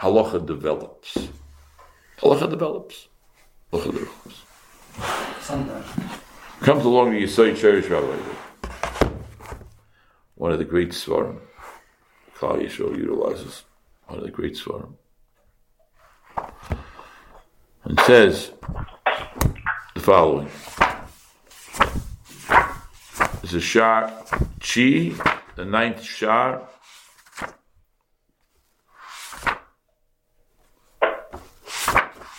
halacha 0.00 0.46
develops. 0.46 1.18
Halacha 2.18 2.48
develops. 2.48 3.08
Halacha 3.72 3.92
develops. 3.92 4.44
Sometimes. 5.40 5.86
Comes 6.60 6.84
along 6.84 7.12
the 7.12 7.22
Yisai 7.22 7.56
Cherish 7.56 7.88
Rabbi, 7.88 8.16
one 10.34 10.52
of 10.52 10.58
the 10.58 10.64
great 10.64 10.90
Svarim. 10.90 11.40
Klal 12.40 12.62
Yisrael 12.62 12.96
utilizes 12.96 13.64
one 14.06 14.18
of 14.18 14.24
the 14.24 14.30
great 14.30 14.54
Svarim. 14.54 14.94
And 17.84 18.00
says 18.06 18.52
the 19.94 20.00
following. 20.00 20.48
This 23.42 23.52
is 23.52 23.62
Shar 23.62 24.10
Chi, 24.58 25.12
the 25.54 25.66
ninth 25.66 26.02
Shar. 26.02 26.66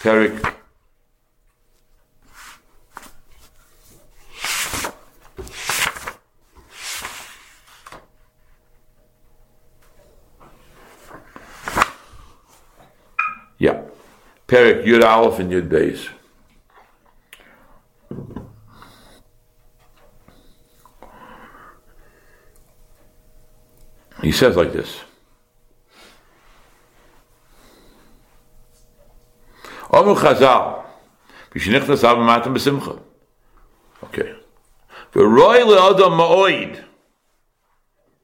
Perik 0.01 0.61
Yeah. 13.61 13.79
Perik 14.51 14.83
Yud 14.83 15.01
Aleph 15.01 15.39
and 15.39 15.49
Yud 15.49 15.69
Beis. 15.69 16.09
He 24.21 24.33
says 24.33 24.57
like 24.57 24.73
this. 24.73 24.99
Omer 29.89 30.15
Chazal, 30.15 30.83
B'shinichnas 31.51 32.03
Abba 32.03 32.21
Matam 32.21 32.53
B'simcha. 32.53 33.01
Okay. 34.03 34.35
V'roi 35.13 35.63
ma'oid. 35.63 36.83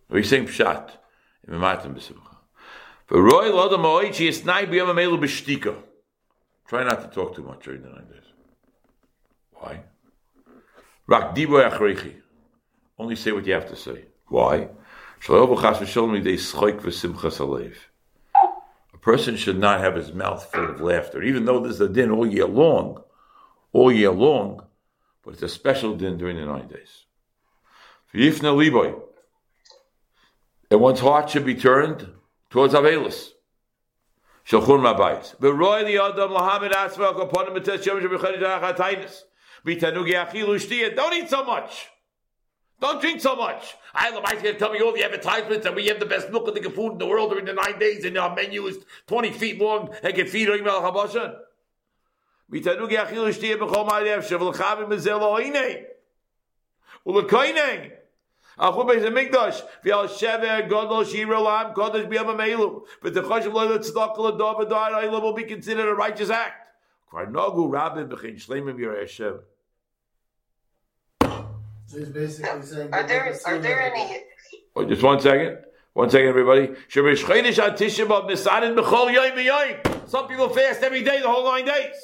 We're 0.10 0.24
saying 0.24 0.48
Pshat. 0.48 0.92
Matam 1.48 1.96
B'simcha. 1.96 2.36
Try 6.68 6.84
not 6.84 7.02
to 7.02 7.08
talk 7.08 7.36
too 7.36 7.44
much 7.44 7.64
during 7.64 7.82
the 7.82 7.90
nine 7.90 8.08
days. 8.08 8.24
Why? 9.54 9.84
Only 13.00 13.16
say 13.16 13.32
what 13.32 13.46
you 13.46 13.54
have 13.54 13.70
to 13.70 13.76
say. 13.76 14.06
Why? 14.28 14.70
A 18.94 18.98
person 19.00 19.38
should 19.38 19.58
not 19.58 19.80
have 19.80 19.96
his 19.96 20.12
mouth 20.12 20.46
full 20.52 20.70
of 20.70 20.82
laughter, 20.82 21.24
even 21.24 21.46
though 21.46 21.62
there's 21.62 21.80
a 21.80 21.88
din 21.88 22.12
all 22.12 22.28
year 22.28 22.46
long, 22.46 23.02
all 23.72 23.92
year 23.92 24.12
long, 24.12 24.66
but 25.24 25.34
it's 25.34 25.44
a 25.44 25.50
special 25.50 25.96
din 25.96 26.18
during 26.18 26.36
the 26.38 26.46
nine 26.46 26.68
days. 26.68 27.06
And 30.70 30.82
one's 30.82 31.00
heart 31.00 31.30
should 31.30 31.46
be 31.46 31.56
turned 31.56 32.10
towards 32.50 32.74
Avelus. 32.74 33.30
Shalchur 34.48 34.80
Mabayis. 34.80 35.36
V'roi 35.38 35.86
the 35.86 35.98
Adam 36.02 36.32
Lahamid 36.32 36.72
Asvel 36.72 37.14
Kaponim 37.14 37.58
B'tes 37.58 37.84
Shem 37.84 38.00
Shebechadi 38.00 38.42
Dachatainis. 38.42 39.24
B'tanugi 39.66 40.14
Achilu 40.14 40.56
Shtiyah. 40.56 40.96
Don't 40.96 41.14
eat 41.14 41.30
so 41.30 41.44
much. 41.44 41.88
Don't 42.80 43.02
drink 43.02 43.20
so 43.20 43.36
much. 43.36 43.76
I 43.94 44.12
love 44.12 44.24
going 44.24 44.42
to 44.42 44.54
tell 44.54 44.72
me 44.72 44.80
all 44.80 44.94
the 44.94 45.04
advertisements 45.04 45.66
and 45.66 45.76
we 45.76 45.88
have 45.88 46.00
the 46.00 46.06
best 46.06 46.30
milk 46.30 46.48
and 46.48 46.56
the 46.56 46.70
food 46.70 46.94
in 46.94 46.98
the 47.00 47.08
world 47.08 47.32
during 47.32 47.46
the 47.46 47.54
nine 47.54 47.78
days 47.80 48.06
and 48.06 48.18
our 48.18 48.34
menu 48.36 48.68
is 48.68 48.78
20 49.08 49.32
feet 49.32 49.60
long 49.60 49.90
and 50.04 50.14
can 50.14 50.28
feed 50.28 50.48
Oim 50.48 50.66
El 50.66 50.82
Chaboshan. 50.82 51.36
B'tanugi 52.50 53.06
Achilu 53.06 53.34
Shtiyah 53.34 53.58
B'chol 53.58 53.90
Ma'adev 53.90 54.20
Shevel 54.20 54.56
Chavim 54.56 54.88
Bezel 54.88 55.20
Oinei. 55.20 55.84
Ulekoinei. 57.06 57.97
Achu 58.60 58.86
beis 58.88 59.04
hamikdash 59.04 59.62
v'al 59.86 60.08
shever 60.08 60.68
gadol 60.68 61.04
shira 61.04 61.40
lam 61.40 61.74
kodesh 61.74 62.08
b'yam 62.10 62.36
amelu. 62.36 62.86
But 63.02 63.14
the 63.14 63.22
choshev 63.22 63.54
lo 63.54 63.78
tzedakah 63.78 64.18
l'dov 64.18 64.60
v'dar 64.62 64.92
ayla 64.94 65.22
will 65.22 65.34
be 65.34 65.44
considered 65.44 65.88
a 65.88 65.94
righteous 65.94 66.30
act. 66.30 66.68
Kvar 67.12 67.28
nagu 67.32 67.72
rabbin 67.72 68.08
b'chin 68.10 68.36
shleimim 68.36 68.78
yirei 68.80 69.40
So 71.86 71.98
he's 71.98 72.10
basically 72.10 72.62
saying. 72.64 72.94
Are 72.94 73.04
there 73.08 73.34
are 73.46 73.60
there 73.60 73.82
any? 73.82 74.24
Oh, 74.76 74.86
just 74.86 75.04
one 75.04 75.20
second. 75.20 75.60
One 75.94 76.10
second, 76.12 76.28
everybody. 76.28 76.76
Some 76.88 77.08
people 80.28 80.50
fast 80.50 80.84
every 80.84 81.02
day, 81.02 81.22
the 81.22 81.28
whole 81.28 81.44
nine 81.46 81.66
days. 81.66 81.96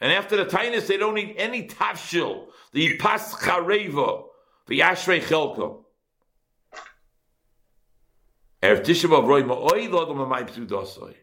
And 0.00 0.12
after 0.12 0.36
the 0.36 0.44
tinus, 0.44 0.86
they 0.86 0.96
don't 0.96 1.14
need 1.14 1.34
any 1.36 1.66
tafshil 1.66 2.48
the 2.72 2.96
pas 2.96 3.34
chareva, 3.34 4.24
the 4.66 4.80
ashrei 4.80 5.20
chelko. 5.20 5.84
Erev 8.62 8.84
Tisha 8.84 9.08
B'Av 9.08 9.26
roi 9.26 9.42
ma'oi 9.42 9.90
lo 9.90 10.04
adom 10.04 10.26
amai 10.26 10.48
psudosoi. 10.48 11.14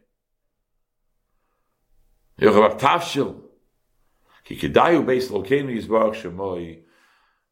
Yochav 2.39 2.79
tafshil. 2.79 3.41
Ki 4.43 4.57
kedayu 4.57 5.05
beis 5.05 5.29
lokenu 5.29 5.75
yizbarach 5.75 6.15
shemoi. 6.15 6.81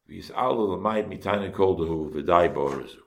V'yis'alu 0.10 0.78
l'mayit 0.78 1.08
mitayne 1.08 1.54
kol 1.54 1.78
dehu 1.78 2.14
v'dai 2.14 2.54
borizu. 2.54 3.00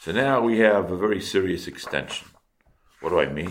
So 0.00 0.12
now 0.12 0.40
we 0.40 0.58
have 0.58 0.90
a 0.92 0.96
very 0.96 1.20
serious 1.20 1.66
extension. 1.66 2.28
What 3.00 3.10
do 3.10 3.20
I 3.20 3.26
mean? 3.26 3.50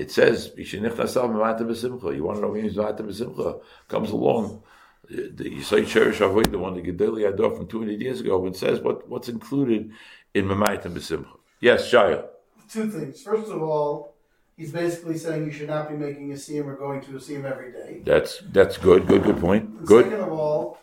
It 0.00 0.10
says, 0.10 0.50
You 0.56 0.80
want 0.80 2.36
to 2.36 2.40
know 2.40 2.48
when 2.48 2.64
he's 2.64 2.76
Besimcha? 2.76 3.60
Comes 3.88 4.10
along 4.10 4.62
the 5.10 5.50
Yisai 5.58 5.86
Cherish 5.86 6.20
Avoid, 6.20 6.50
the 6.50 6.58
one 6.58 6.74
the 6.74 6.80
Gedali 6.80 7.28
Ador 7.28 7.54
from 7.54 7.66
200 7.66 8.00
years 8.00 8.20
ago, 8.20 8.46
and 8.46 8.56
says 8.56 8.80
what, 8.80 9.06
what's 9.10 9.28
included 9.28 9.90
in 10.32 10.46
Mamayit 10.46 10.86
and 10.86 10.96
Besimcha. 10.96 11.36
Yes, 11.60 11.90
Shaya. 11.90 12.26
Two 12.70 12.88
things. 12.88 13.22
First 13.22 13.50
of 13.50 13.60
all, 13.62 14.14
he's 14.56 14.72
basically 14.72 15.18
saying 15.18 15.44
you 15.44 15.52
should 15.52 15.68
not 15.68 15.90
be 15.90 15.96
making 15.96 16.32
a 16.32 16.36
siyum 16.36 16.66
or 16.66 16.76
going 16.76 17.02
to 17.02 17.16
a 17.16 17.18
siyum 17.18 17.44
every 17.44 17.72
day. 17.72 18.00
That's 18.02 18.42
that's 18.52 18.78
good. 18.78 19.06
Good. 19.06 19.24
Good 19.24 19.38
point. 19.38 19.68
And 19.68 19.86
good. 19.86 20.06
Second 20.06 20.20
of 20.20 20.32
all, 20.32 20.78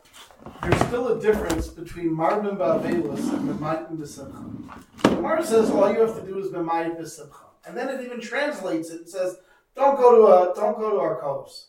there's 0.61 0.81
still 0.81 1.07
a 1.17 1.19
difference 1.19 1.69
between 1.69 2.13
Marvin 2.13 2.55
Ba'avelis 2.57 3.33
and 3.33 3.49
Mamayit 3.49 3.89
and 3.89 3.97
Besimcha. 3.97 4.83
The 5.03 5.43
says 5.43 5.71
all 5.71 5.91
you 5.91 6.01
have 6.01 6.19
to 6.19 6.25
do 6.25 6.37
is 6.37 6.51
Mamayit 6.51 6.99
Besimcha, 6.99 7.46
and 7.67 7.77
then 7.77 7.89
it 7.89 8.03
even 8.03 8.21
translates 8.21 8.89
it 8.89 9.01
and 9.01 9.09
says 9.09 9.37
don't 9.75 9.97
go 9.97 10.15
to 10.15 10.51
a 10.51 10.55
don't 10.55 10.77
go 10.77 10.91
to 10.91 10.97
our 10.97 11.19
coast. 11.19 11.67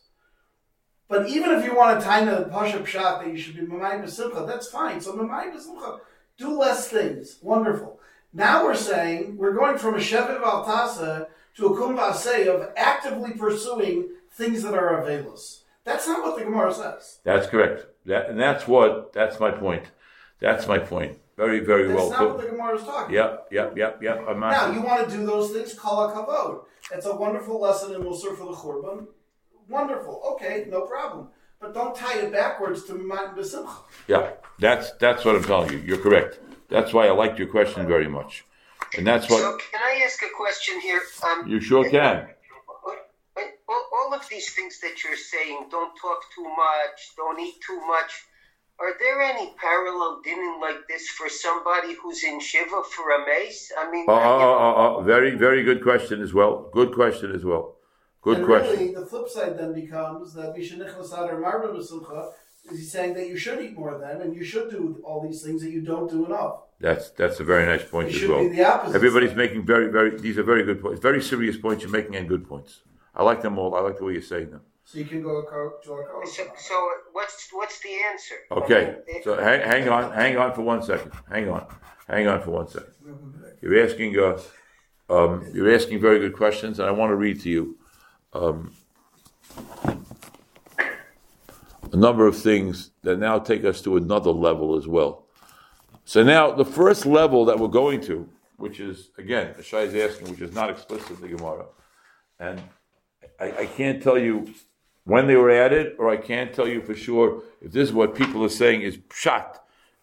But 1.09 1.29
even 1.29 1.53
if 1.53 1.65
you 1.65 1.75
want 1.75 1.99
to 1.99 2.05
tie 2.05 2.25
the 2.25 2.45
push-up 2.45 2.87
shot 2.87 3.23
that 3.23 3.31
you 3.31 3.39
should 3.39 3.57
be 3.57 3.63
Mamai 3.63 4.05
Besimcha, 4.05 4.47
that's 4.47 4.69
fine. 4.69 5.01
So 5.01 5.15
Mamai 5.15 5.55
Besimcha, 5.55 6.01
do 6.37 6.59
less 6.59 6.89
things. 6.89 7.39
Wonderful. 7.43 7.99
Now 8.33 8.65
we're 8.65 8.75
saying 8.75 9.39
we're 9.39 9.55
going 9.55 9.79
from 9.79 9.95
a 9.95 9.99
Sheviv 9.99 10.43
Altasa 10.43 11.29
to 11.57 11.67
a 11.67 11.77
Kumbase 11.77 12.47
of 12.47 12.73
actively 12.77 13.33
pursuing 13.33 14.11
things 14.33 14.63
that 14.63 14.75
are 14.75 15.01
available. 15.01 15.39
That's 15.85 16.07
not 16.07 16.23
what 16.23 16.39
the 16.39 16.45
Gemara 16.45 16.73
says. 16.73 17.21
That's 17.25 17.47
correct. 17.47 17.87
That, 18.05 18.29
and 18.29 18.39
that's 18.39 18.69
what, 18.69 19.15
that's 19.15 19.41
my 19.41 19.51
point. 19.51 19.85
That's 20.41 20.69
my 20.69 20.79
point. 20.79 21.19
Very, 21.39 21.61
very 21.61 21.87
That's 21.87 21.97
well 21.97 22.11
not 22.11 22.29
what 22.31 22.41
the 22.43 22.51
Gemara 22.51 22.77
is 22.77 22.83
talking 22.83 23.15
Yep, 23.15 23.49
yep, 23.53 23.77
yep, 23.77 24.03
yep. 24.03 24.25
I'm 24.29 24.41
not- 24.41 24.51
Now, 24.51 24.73
you 24.73 24.83
want 24.83 25.09
to 25.09 25.17
do 25.17 25.25
those 25.25 25.53
things, 25.53 25.73
kala 25.73 26.13
kavod. 26.13 26.65
It's 26.93 27.07
a 27.07 27.15
wonderful 27.15 27.61
lesson 27.61 27.95
in 27.95 28.03
Musar 28.03 28.37
for 28.37 28.47
the 28.51 28.57
Churban. 28.61 29.07
Wonderful. 29.69 30.21
Okay, 30.33 30.67
no 30.69 30.81
problem. 30.81 31.29
But 31.61 31.75
don't 31.75 31.95
tie 31.95 32.19
it 32.19 32.33
backwards 32.33 32.85
to 32.87 32.95
Matan 32.95 33.37
B'Simcha. 33.37 33.77
Yeah, 34.09 34.31
that's 34.59 34.93
that's 35.05 35.25
what 35.25 35.37
I'm 35.37 35.45
telling 35.45 35.73
you. 35.73 35.79
You're 35.79 36.03
correct. 36.07 36.41
That's 36.69 36.93
why 36.93 37.07
I 37.07 37.13
liked 37.13 37.39
your 37.39 37.49
question 37.57 37.87
very 37.87 38.09
much, 38.09 38.45
and 38.97 39.07
that's 39.07 39.29
So 39.29 39.35
what 39.35 39.61
can 39.71 39.81
I 39.91 40.03
ask 40.07 40.21
a 40.23 40.33
question 40.43 40.81
here? 40.81 41.01
Um, 41.27 41.49
you 41.49 41.61
sure 41.61 41.89
can. 41.89 42.17
all, 43.69 43.85
all 43.97 44.15
of 44.15 44.23
these 44.29 44.49
things 44.57 44.81
that 44.81 44.95
you're 45.05 45.23
saying, 45.35 45.67
don't 45.71 45.95
talk 46.07 46.21
too 46.35 46.49
much, 46.65 46.99
don't 47.17 47.39
eat 47.41 47.57
too 47.69 47.81
much. 47.95 48.11
Are 48.81 48.95
there 48.99 49.21
any 49.21 49.53
parallel 49.61 50.21
dining 50.25 50.59
like 50.61 50.87
this 50.89 51.09
for 51.09 51.29
somebody 51.29 51.95
who's 52.01 52.23
in 52.23 52.39
Shiva 52.39 52.83
for 52.95 53.11
a 53.11 53.27
mace? 53.27 53.73
I 53.77 53.91
mean, 53.91 54.05
Oh, 54.09 54.15
you 54.15 54.21
oh, 54.21 54.39
know, 54.39 54.59
oh, 54.59 54.97
oh, 54.99 55.03
very, 55.03 55.33
very 55.35 55.65
good 55.65 55.83
question 55.83 56.23
as 56.23 56.33
well. 56.33 56.71
Good 56.73 56.95
question 56.95 57.33
as 57.33 57.45
well. 57.45 57.77
Good 58.23 58.39
and 58.39 58.47
question. 58.47 58.79
really, 58.79 58.95
the 58.95 59.07
flip 59.07 59.29
side 59.29 59.59
then 59.59 59.75
becomes 59.75 60.33
that 60.35 60.55
Mishanichlas 60.55 61.13
Adar 61.13 61.41
Marba 61.41 61.75
B'Simcha 61.75 62.31
is 62.71 62.79
he's 62.79 62.93
saying 62.93 63.15
that 63.15 63.29
you 63.29 63.37
should 63.37 63.61
eat 63.61 63.77
more 63.77 63.99
then, 63.99 64.21
and 64.23 64.35
you 64.35 64.45
should 64.45 64.71
do 64.71 65.01
all 65.05 65.27
these 65.27 65.43
things 65.43 65.63
that 65.63 65.71
you 65.71 65.81
don't 65.81 66.09
do 66.11 66.27
enough. 66.27 66.61
That's 66.81 67.11
that's 67.11 67.41
a 67.41 67.45
very 67.45 67.67
nice 67.67 67.85
point 67.89 68.09
It 68.11 68.23
as 68.23 68.29
well. 68.29 68.41
be 68.41 68.49
the 68.57 68.65
opposite. 68.65 68.95
Everybody's 68.95 69.35
making 69.35 69.67
very, 69.67 69.91
very. 69.91 70.17
These 70.17 70.39
are 70.39 70.45
very 70.45 70.65
good 70.65 70.81
points. 70.81 71.01
Very 71.01 71.23
serious 71.23 71.57
points 71.57 71.83
you're 71.83 71.91
making, 71.91 72.15
and 72.15 72.29
good 72.29 72.49
points. 72.49 72.83
I 73.15 73.25
like 73.25 73.43
them 73.43 73.59
all. 73.59 73.75
I 73.75 73.81
like 73.81 73.99
the 73.99 74.05
way 74.05 74.13
you're 74.13 74.23
saying 74.23 74.51
them. 74.51 74.61
So 74.91 74.99
you 74.99 75.05
can 75.05 75.21
go 75.21 75.43
to 75.43 75.93
a 75.93 76.27
so, 76.27 76.45
so 76.57 76.91
what's 77.13 77.49
what's 77.53 77.79
the 77.81 77.91
answer? 78.11 78.37
Okay, 78.51 78.97
Okay. 79.03 79.21
so 79.23 79.37
hang, 79.37 79.61
hang 79.61 79.89
on, 79.91 80.13
hang 80.13 80.39
on 80.39 80.55
for 80.55 80.63
one 80.63 80.83
second. 80.83 81.13
Hang 81.31 81.51
on, 81.51 81.67
hang 82.09 82.27
on 82.27 82.41
for 82.41 82.53
one 82.53 82.69
second. 82.69 82.95
You're 83.61 83.85
asking, 83.85 84.19
uh, 84.19 84.41
um, 85.11 85.45
you're 85.53 85.75
asking 85.75 86.01
very 86.01 86.19
good 86.21 86.33
questions, 86.33 86.79
and 86.79 86.89
I 86.89 86.93
want 86.93 87.11
to 87.11 87.17
read 87.17 87.39
to 87.43 87.51
you 87.51 87.77
um, 88.33 88.73
a 91.93 91.97
number 91.97 92.27
of 92.27 92.35
things 92.39 92.91
that 93.03 93.19
now 93.19 93.39
take 93.39 93.67
us 93.67 93.83
to 93.83 93.99
another 93.99 94.31
level 94.31 94.75
as 94.75 94.89
well. 94.89 95.27
So 96.07 96.23
now, 96.23 96.53
the 96.53 96.65
first 96.65 97.05
level 97.05 97.45
that 97.45 97.59
we're 97.59 97.69
going 97.69 98.01
to, 98.07 98.27
which 98.57 98.81
is 98.81 99.11
again, 99.19 99.53
the 99.55 99.63
Shai 99.63 99.81
is 99.81 99.95
asking, 99.95 100.31
which 100.31 100.41
is 100.41 100.55
not 100.55 100.71
explicitly 100.71 101.29
Gemara, 101.29 101.67
and 102.41 102.63
I, 103.39 103.53
I 103.53 103.67
can't 103.67 104.03
tell 104.03 104.19
you 104.19 104.55
when 105.09 105.27
they 105.27 105.37
were 105.37 105.51
added, 105.51 105.95
or 105.99 106.11
I 106.11 106.19
can't 106.19 106.53
tell 106.53 106.69
you 106.69 106.83
for 106.83 106.95
sure 106.95 107.43
if 107.63 107.73
this 107.73 107.89
is 107.89 107.95
what 107.95 108.15
people 108.15 108.45
are 108.45 108.51
saying 108.51 108.83
is 108.83 108.99
pshat 108.99 109.57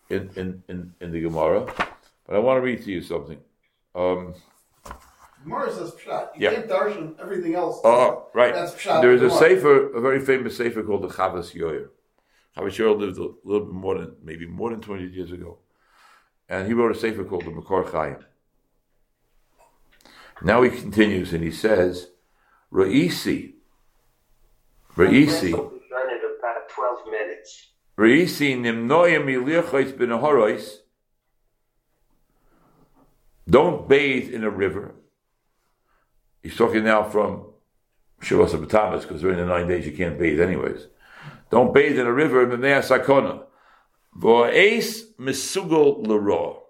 in, 0.09 0.31
in, 0.35 0.63
in, 0.67 0.93
in 0.99 1.11
the 1.11 1.21
Gemara. 1.21 1.71
But 2.25 2.35
I 2.35 2.39
want 2.39 2.57
to 2.57 2.61
read 2.61 2.81
to 2.85 2.91
you 2.91 3.03
something. 3.03 3.37
Um, 3.93 4.33
Gemara 5.43 5.71
says 5.71 5.91
pshat. 5.91 6.29
You 6.35 6.41
Yeah. 6.49 6.53
can't 6.55 6.67
darshan 6.67 7.19
everything 7.21 7.53
else. 7.53 7.81
oh, 7.83 8.29
right. 8.33 8.55
That's 8.55 8.73
pshat. 8.73 9.01
There 9.01 9.13
is 9.13 9.21
a 9.21 9.29
sefer, 9.29 9.95
a 9.95 10.01
very 10.01 10.19
famous 10.19 10.57
sefer 10.57 10.81
called 10.81 11.03
the 11.03 11.09
Chavas 11.09 11.53
Yoyer. 11.53 11.89
Chavas 12.57 12.75
Yoyer 12.79 12.97
lived 12.99 13.19
a 13.19 13.29
little 13.43 13.67
bit 13.67 13.75
more 13.75 13.99
than, 13.99 14.15
maybe 14.23 14.47
more 14.47 14.71
than 14.71 14.81
20 14.81 15.05
years 15.05 15.31
ago. 15.31 15.59
And 16.49 16.65
he 16.67 16.73
wrote 16.73 16.95
a 16.95 16.99
sefer 16.99 17.23
called 17.23 17.45
the 17.45 17.51
Makor 17.51 17.91
Chaim. 17.91 18.25
Now 20.41 20.63
he 20.63 20.71
continues 20.71 21.31
and 21.31 21.43
he 21.43 21.51
says, 21.51 22.09
Ra'isi, 22.73 23.54
Reisi 24.95 25.51
ben 29.97 30.09
horois. 30.09 30.77
Don't 33.49 33.87
bathe 33.87 34.33
in 34.33 34.43
a 34.43 34.49
river. 34.49 34.95
He's 36.41 36.55
talking 36.55 36.83
now 36.83 37.03
from 37.03 37.45
Shiras 38.21 38.51
Batamas 38.51 39.01
because 39.01 39.21
during 39.21 39.37
the 39.37 39.45
nine 39.45 39.67
days 39.67 39.85
you 39.85 39.91
can't 39.91 40.17
bathe 40.17 40.39
anyways. 40.39 40.87
Don't 41.51 41.73
bathe 41.73 41.99
in 41.99 42.07
a 42.07 42.13
river 42.13 42.45
b'mei 42.47 42.81
sakona. 42.81 43.43
Vo'es 44.17 45.13
misugol 45.19 46.05
l'ro. 46.07 46.63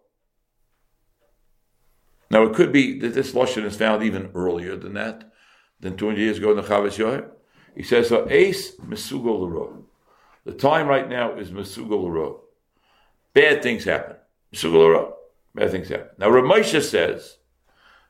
Now 2.32 2.44
it 2.44 2.56
could 2.56 2.72
be 2.72 3.00
that 3.00 3.14
this 3.14 3.34
lashon 3.34 3.66
is 3.66 3.78
found 3.78 4.04
even 4.04 4.32
earlier 4.34 4.76
than 4.76 4.96
that, 4.96 5.32
than 5.80 5.96
200 5.96 6.20
years 6.20 6.38
ago 6.40 6.52
in 6.52 6.58
the 6.58 6.64
Chavis 6.64 6.98
Yoher. 6.98 7.30
He 7.76 7.84
says, 7.84 8.10
"Vo'es 8.10 8.80
misugol 8.80 9.50
l'ro." 9.50 9.86
The 10.46 10.54
time 10.54 10.88
right 10.88 11.10
now 11.10 11.34
is 11.34 11.50
Mesugol 11.50 12.12
Ro. 12.14 12.42
Bad 13.34 13.64
things 13.64 13.84
happen. 13.84 14.18
Mesugol 14.54 14.94
Ro. 14.94 15.16
Bad 15.56 15.72
things 15.72 15.90
happen. 15.90 16.10
Now 16.20 16.30
Ramesha 16.30 16.84
says, 16.84 17.40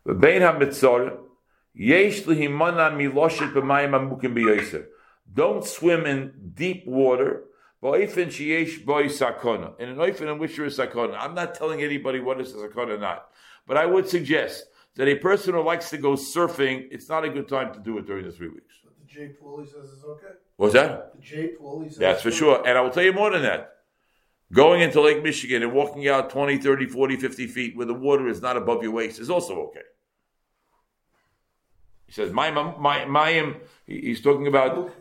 "V'bein 0.06 0.42
ha-mitzor, 0.42 1.18
yesh 1.74 2.24
lihimana 2.24 2.92
miloshet 2.92 3.54
b'mayim 3.54 3.92
amukim 3.92 4.36
b'yoser." 4.36 4.88
Don't 5.34 5.64
swim 5.64 6.06
in 6.06 6.52
deep 6.54 6.86
water. 6.86 7.46
Sakona. 7.82 9.80
In 9.80 9.90
an 9.90 9.98
oifen 9.98 10.28
in 10.32 10.38
which 10.40 10.58
there 10.58 10.66
is 10.66 10.78
sakona. 10.78 11.16
I'm 11.20 11.36
not 11.36 11.56
telling 11.56 11.82
anybody 11.82 12.20
what 12.20 12.42
is 12.42 12.54
a 12.54 12.68
sakona 12.68 12.96
or 12.96 12.98
not. 12.98 13.30
But 13.68 13.78
I 13.78 13.86
would 13.86 14.10
suggest 14.10 14.66
that 14.96 15.08
a 15.08 15.16
person 15.16 15.54
who 15.54 15.62
likes 15.62 15.90
to 15.92 15.98
go 15.98 16.14
surfing, 16.14 16.88
it's 16.92 17.08
not 17.08 17.24
a 17.24 17.30
good 17.30 17.48
time 17.48 17.74
to 17.74 17.80
do 17.80 17.98
it 17.98 18.06
during 18.08 18.26
the 18.26 18.32
three 18.32 18.50
weeks. 18.50 18.85
But 19.16 19.22
the 19.22 19.28
J 19.28 19.34
pool 19.34 19.60
he 19.62 19.66
says 19.66 19.90
is 19.90 20.04
okay. 20.04 20.28
What's 20.58 20.74
that? 20.74 21.16
The 21.16 21.22
J 21.22 21.48
pool 21.50 21.82
he 21.82 21.90
says 21.90 21.98
That's 21.98 22.22
for 22.22 22.30
is 22.30 22.36
sure. 22.36 22.68
And 22.68 22.78
I 22.78 22.82
will 22.82 22.90
tell 22.90 23.04
you 23.04 23.14
more 23.14 23.32
than 23.32 23.44
that. 23.44 23.72
Going 24.54 24.82
into 24.82 25.02
Lake 25.02 25.24
Michigan 25.24 25.64
and 25.64 25.74
walking 25.74 26.08
out 26.08 26.30
20, 26.30 26.58
30, 26.58 26.86
40, 26.88 27.18
50 27.18 27.48
feet 27.48 27.76
where 27.76 27.88
the 27.88 27.94
water 27.94 28.28
is 28.28 28.42
not 28.42 28.58
above 28.58 28.84
your 28.84 28.92
waist 28.92 29.20
is 29.20 29.30
also 29.30 29.60
okay. 29.68 29.82
He 32.06 32.14
says, 32.14 32.32
my, 32.32 32.52
my, 32.52 33.06
my, 33.06 33.40
um, 33.40 33.56
he- 33.88 34.02
he's 34.02 34.22
talking 34.22 34.46
about, 34.46 34.94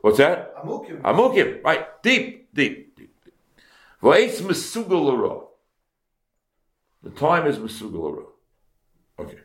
what's 0.00 0.16
that? 0.18 0.56
Amukim. 0.56 1.02
Amukim, 1.02 1.62
right, 1.62 2.02
deep, 2.02 2.48
deep, 2.54 2.96
deep. 2.96 3.14
deep. 3.22 3.34
The 4.00 4.08
time 7.10 7.46
is 7.46 7.58
masugalaro. 7.58 8.24
Okay. 9.18 9.38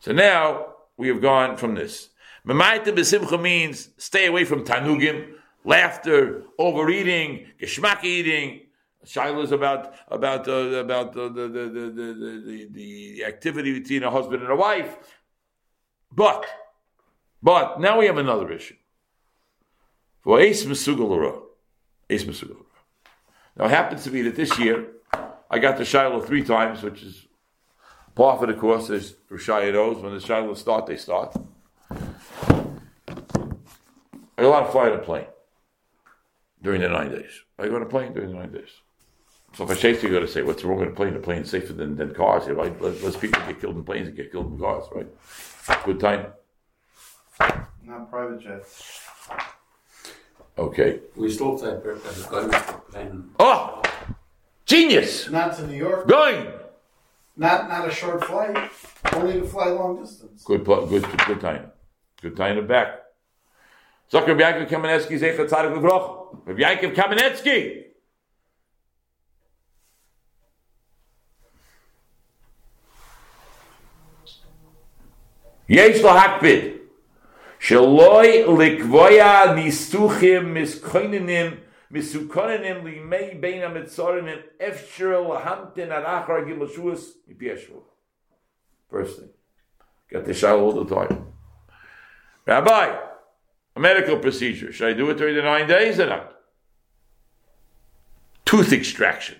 So 0.00 0.12
now 0.12 0.74
we 0.98 1.08
have 1.08 1.22
gone 1.22 1.56
from 1.56 1.74
this. 1.74 2.10
Memaita 2.46 2.94
b'simcha 2.94 3.40
means 3.40 3.90
stay 3.96 4.26
away 4.26 4.44
from 4.44 4.64
tanugim, 4.64 5.32
laughter, 5.64 6.44
overeating, 6.58 7.46
geschmack 7.60 8.04
eating. 8.04 8.60
Shiloh 9.04 9.42
is 9.42 9.52
about 9.52 9.94
about 10.08 10.48
uh, 10.48 10.52
about 10.52 11.16
uh, 11.16 11.28
the, 11.28 11.48
the, 11.48 11.68
the, 11.68 11.92
the, 11.94 12.68
the, 12.72 13.24
activity 13.24 13.78
between 13.78 14.02
a 14.02 14.10
husband 14.10 14.42
and 14.42 14.50
a 14.50 14.56
wife. 14.56 14.96
But 16.12 16.46
but 17.42 17.80
now 17.80 17.98
we 17.98 18.06
have 18.06 18.18
another 18.18 18.50
issue. 18.50 18.74
For 20.22 20.40
Ace 20.40 20.64
Mesugal 20.64 21.08
Ura. 21.10 21.40
Ace 22.10 22.24
Mesugalara. 22.24 22.64
Now 23.56 23.66
it 23.66 23.70
happens 23.70 24.02
to 24.04 24.10
be 24.10 24.22
that 24.22 24.34
this 24.34 24.58
year 24.58 24.88
I 25.50 25.58
got 25.58 25.76
to 25.78 25.84
Shiloh 25.84 26.20
three 26.20 26.42
times, 26.42 26.82
which 26.82 27.02
is 27.02 27.26
part 28.14 28.42
of 28.42 28.48
the 28.48 28.54
course 28.54 28.90
is 28.90 29.14
for 29.28 29.36
Shilohs. 29.36 30.02
When 30.02 30.14
the 30.14 30.20
Shiloh 30.20 30.54
start, 30.54 30.86
they 30.86 30.96
start. 30.96 31.36
I 34.36 34.42
got 34.42 34.48
a 34.48 34.50
lot 34.50 34.62
of 34.64 34.72
flying 34.72 34.94
a 34.94 34.98
plane 34.98 35.26
during 36.62 36.80
the 36.80 36.88
nine 36.88 37.10
days. 37.10 37.30
I 37.58 37.68
go 37.68 37.76
on 37.76 37.82
a 37.82 37.86
plane 37.86 38.12
during 38.12 38.32
the 38.32 38.38
nine 38.38 38.52
days. 38.52 38.70
So 39.54 39.64
if 39.64 39.70
I 39.70 39.74
chase 39.74 40.02
you, 40.02 40.10
you 40.10 40.14
got 40.14 40.20
to 40.20 40.28
say, 40.30 40.42
what's 40.42 40.62
wrong 40.64 40.78
with 40.80 40.88
a 40.88 40.92
plane? 40.92 41.16
A 41.16 41.18
plane's 41.18 41.50
safer 41.50 41.72
than, 41.72 41.96
than 41.96 42.12
cars, 42.12 42.46
right? 42.48 42.80
Let, 42.82 43.02
less 43.02 43.16
people 43.16 43.40
get 43.46 43.60
killed 43.60 43.76
in 43.76 43.84
planes 43.84 44.08
and 44.08 44.16
get 44.16 44.30
killed 44.30 44.52
in 44.52 44.58
cars, 44.58 44.84
right? 44.92 45.06
Good 45.84 46.00
time. 46.00 46.26
Not 47.84 48.10
private 48.10 48.40
jets. 48.40 49.00
Okay. 50.58 51.00
We 51.16 51.30
still 51.30 51.58
take 51.58 51.84
as 51.86 52.26
a 52.26 52.28
going 52.28 52.50
plane. 52.50 53.30
Oh, 53.38 53.82
genius! 54.66 55.30
Not 55.30 55.56
to 55.56 55.66
New 55.66 55.76
York. 55.76 56.08
Going. 56.08 56.48
Not 57.36 57.68
not 57.68 57.86
a 57.86 57.90
short 57.90 58.24
flight. 58.24 58.70
Only 59.12 59.40
to 59.40 59.46
fly 59.46 59.68
long 59.68 60.00
distance. 60.00 60.42
Good, 60.44 60.64
pl- 60.64 60.86
good, 60.86 61.06
good 61.26 61.40
time. 61.40 61.70
Good 62.22 62.36
time 62.36 62.56
to 62.56 62.62
back. 62.62 63.00
Sagt 64.08 64.28
Rabbi 64.28 64.42
Yaakov 64.42 64.68
Kamenetsky, 64.68 65.18
sech 65.18 65.36
der 65.36 65.48
Zarek 65.48 65.74
gebrochen. 65.74 66.38
Rabbi 66.46 66.62
Yaakov 66.62 66.94
Kamenetsky! 66.94 67.86
Yes, 75.68 76.02
lo 76.02 76.10
hakpid. 76.10 76.78
Shaloi 77.58 78.44
likvoya 78.46 79.54
nistuchim 79.56 80.52
miskoininim 80.54 81.58
misukoninim 81.90 82.84
li 82.84 83.00
mei 83.00 83.34
beina 83.34 83.68
mitzorinim 83.68 84.42
efshiru 84.60 85.28
lahamten 85.28 85.90
ar 85.90 86.04
achra 86.04 86.44
gimoshuas 86.46 87.02
ipieshvu. 87.28 87.82
First 88.88 89.18
thing. 89.18 89.30
Get 90.08 90.24
the 90.24 90.34
shout 90.34 90.60
all 90.60 90.84
the 90.84 90.94
time. 90.94 91.32
Rabbi! 92.46 93.15
A 93.76 93.80
medical 93.80 94.18
procedure. 94.18 94.72
Should 94.72 94.88
I 94.88 94.92
do 94.94 95.08
it 95.10 95.18
during 95.18 95.36
the 95.36 95.42
nine 95.42 95.68
days 95.68 96.00
or 96.00 96.06
not? 96.06 96.32
Tooth 98.46 98.72
extraction. 98.72 99.36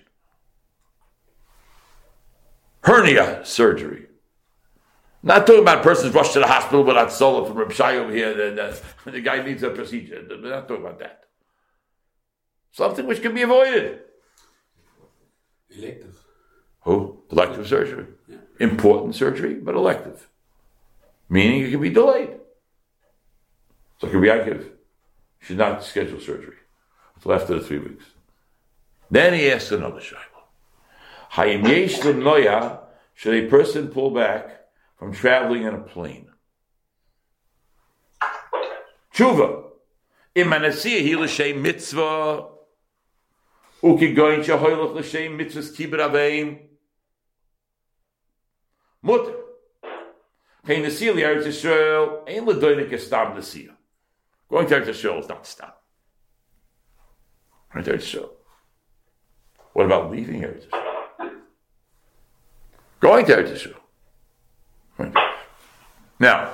Hernia 2.82 3.44
surgery. 3.44 4.06
Not 5.22 5.46
talking 5.46 5.62
about 5.62 5.82
persons 5.82 6.14
rushed 6.14 6.34
to 6.34 6.40
the 6.40 6.46
hospital 6.46 6.84
without 6.84 7.10
solo 7.10 7.44
from 7.46 7.56
Reb 7.56 7.72
Shai 7.72 7.96
over 7.96 8.12
here, 8.12 8.48
and 8.48 8.60
uh, 8.60 8.74
the 9.04 9.20
guy 9.20 9.42
needs 9.42 9.62
a 9.62 9.70
procedure. 9.70 10.24
We're 10.28 10.50
not 10.50 10.68
talking 10.68 10.84
about 10.84 11.00
that. 11.00 11.24
Something 12.70 13.06
which 13.06 13.22
can 13.22 13.34
be 13.34 13.42
avoided. 13.42 14.00
Elective. 15.70 16.16
Who? 16.82 17.22
Elective 17.32 17.66
surgery. 17.66 18.06
Important 18.60 19.14
surgery, 19.16 19.54
but 19.54 19.74
elective. 19.74 20.28
Meaning 21.28 21.62
it 21.62 21.70
can 21.70 21.80
be 21.80 21.90
delayed. 21.90 22.38
So 24.00 24.08
be. 24.08 24.70
Should 25.40 25.58
not 25.58 25.84
schedule 25.84 26.20
surgery 26.20 26.56
until 27.14 27.32
after 27.32 27.54
the 27.58 27.60
three 27.60 27.78
weeks. 27.78 28.04
Then 29.10 29.34
he 29.34 29.50
asks 29.50 29.70
another 29.70 30.00
shayla. 30.00 30.42
Hayim 31.32 31.68
yesh 31.68 31.98
noya, 32.00 32.80
should 33.14 33.44
a 33.44 33.48
person 33.48 33.88
pull 33.88 34.10
back 34.10 34.66
from 34.96 35.12
traveling 35.12 35.62
in 35.62 35.74
a 35.74 35.78
plane? 35.78 36.28
Tshuva. 39.14 39.64
Im 40.34 40.50
anasiya 40.50 41.00
hi 41.00 41.14
l'shem 41.22 41.62
mitzvah, 41.62 42.48
uki 43.82 44.14
goyin 44.14 44.44
shahoylach 44.44 44.94
l'shem 44.94 45.38
mitzvahs 45.38 45.74
kibbut 45.74 46.00
aveim. 46.00 46.58
Mutter. 49.02 49.34
Kein 50.66 50.82
nasiya 50.82 51.14
li'eretz 51.14 51.46
Yisrael, 51.46 52.28
ein 52.28 52.44
l'doinik 52.44 52.90
estam 52.90 53.36
nasiya. 53.36 53.75
Going 54.48 54.66
to 54.68 54.80
Eretz 54.80 54.86
Yisrael 54.86 55.20
is 55.20 55.28
not 55.28 55.46
stop. 55.46 55.82
Going 57.72 57.84
to 57.84 57.92
Eretz 57.92 58.14
Yisrael. 58.14 58.30
What 59.72 59.86
about 59.86 60.10
leaving 60.10 60.42
Eretz 60.42 60.66
Yisrael? 60.68 61.30
Going 63.00 63.26
to 63.26 63.36
Eretz 63.36 63.52
Yisrael. 63.52 63.80
Now, 66.18 66.52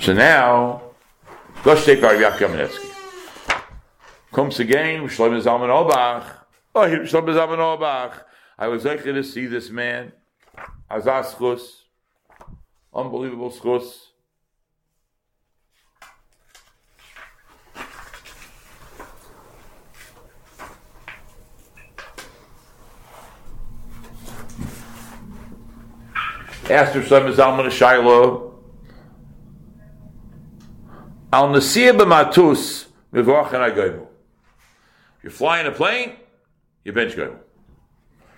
so 0.00 0.14
now, 0.14 0.80
let's 1.66 1.84
take 1.84 2.02
our 2.02 2.14
Yaakov 2.14 2.38
Kamenetsky. 2.38 2.88
Comes 4.32 4.58
again, 4.60 5.02
Shlomo 5.08 5.42
Zalman 5.42 5.68
Auerbach. 5.68 6.46
Oh, 6.74 6.88
Shlomo 6.88 7.34
Zalman 7.34 7.58
Auerbach. 7.58 8.26
I 8.62 8.68
was 8.68 8.84
lucky 8.84 9.12
to 9.12 9.24
see 9.24 9.46
this 9.46 9.70
man. 9.70 10.12
Azaz 10.88 11.34
Schus. 11.34 11.82
Unbelievable 12.94 13.50
Schus. 13.50 14.10
Asked 26.70 26.94
her 26.94 27.04
son 27.04 27.32
Zalman 27.32 27.68
Shiloh. 27.68 28.60
Al 31.32 31.48
Nasir 31.50 31.94
b'matus 31.94 32.86
mivorchen 33.12 33.68
agoymu. 33.68 34.06
You're 35.20 35.32
flying 35.32 35.66
a 35.66 35.72
plane, 35.72 36.14
you 36.84 36.92
bench 36.92 37.16
goymu. 37.16 37.38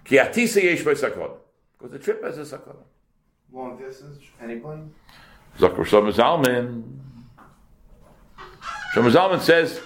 Ki 0.04 0.16
atisa 0.16 0.62
yesh 0.62 0.84
sakon. 0.98 1.30
Because 1.78 1.92
the 1.92 1.98
trip 1.98 2.22
has 2.22 2.38
a 2.38 2.46
sakon. 2.46 2.76
Long 3.52 3.78
distance, 3.78 4.18
any 4.40 4.56
plane? 4.56 4.92
Zakar 5.58 5.84
Shlomo 5.84 6.12
Zalman. 6.12 6.98
Shlomo 8.92 9.10
Zalman 9.10 9.40
says, 9.40 9.80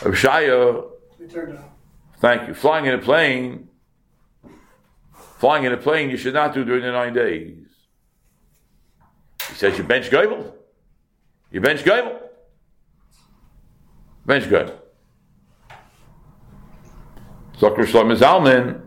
Abshaya, 0.00 0.90
thank 2.18 2.48
you. 2.48 2.54
Flying 2.54 2.86
in 2.86 2.94
a 2.94 2.98
plane, 2.98 3.68
flying 5.38 5.64
in 5.64 5.72
a 5.72 5.76
plane, 5.76 6.10
you 6.10 6.16
should 6.16 6.34
not 6.34 6.52
do 6.54 6.64
during 6.64 6.82
the 6.82 6.92
nine 6.92 7.14
days. 7.14 7.66
He 9.48 9.54
says, 9.54 9.78
you 9.78 9.84
bench 9.84 10.10
Goimel. 10.10 10.52
You 11.50 11.60
bench 11.60 11.82
Goimel. 11.82 12.20
Bench 14.26 14.44
Goimel. 14.44 14.81
Zakar 17.62 17.86
Shlomo 17.86 18.18
Zalman. 18.18 18.82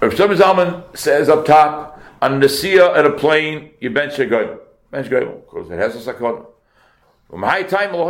If 0.00 0.16
Shlomo 0.16 0.36
Zalman 0.36 0.96
says 0.96 1.28
up 1.28 1.44
top, 1.44 2.00
on 2.22 2.38
the 2.38 2.48
sea 2.48 2.78
at 2.78 3.04
a 3.04 3.10
plane, 3.10 3.72
you 3.80 3.90
bench 3.90 4.16
a 4.20 4.24
Goimel. 4.24 4.60
Bench 4.88 5.08
Goimel, 5.08 5.40
because 5.40 5.68
it 5.72 5.80
has 5.80 5.96
a 5.96 6.00
sakon. 6.00 6.46
From 7.28 7.42
high 7.42 7.64
time, 7.64 7.92
if 7.92 8.06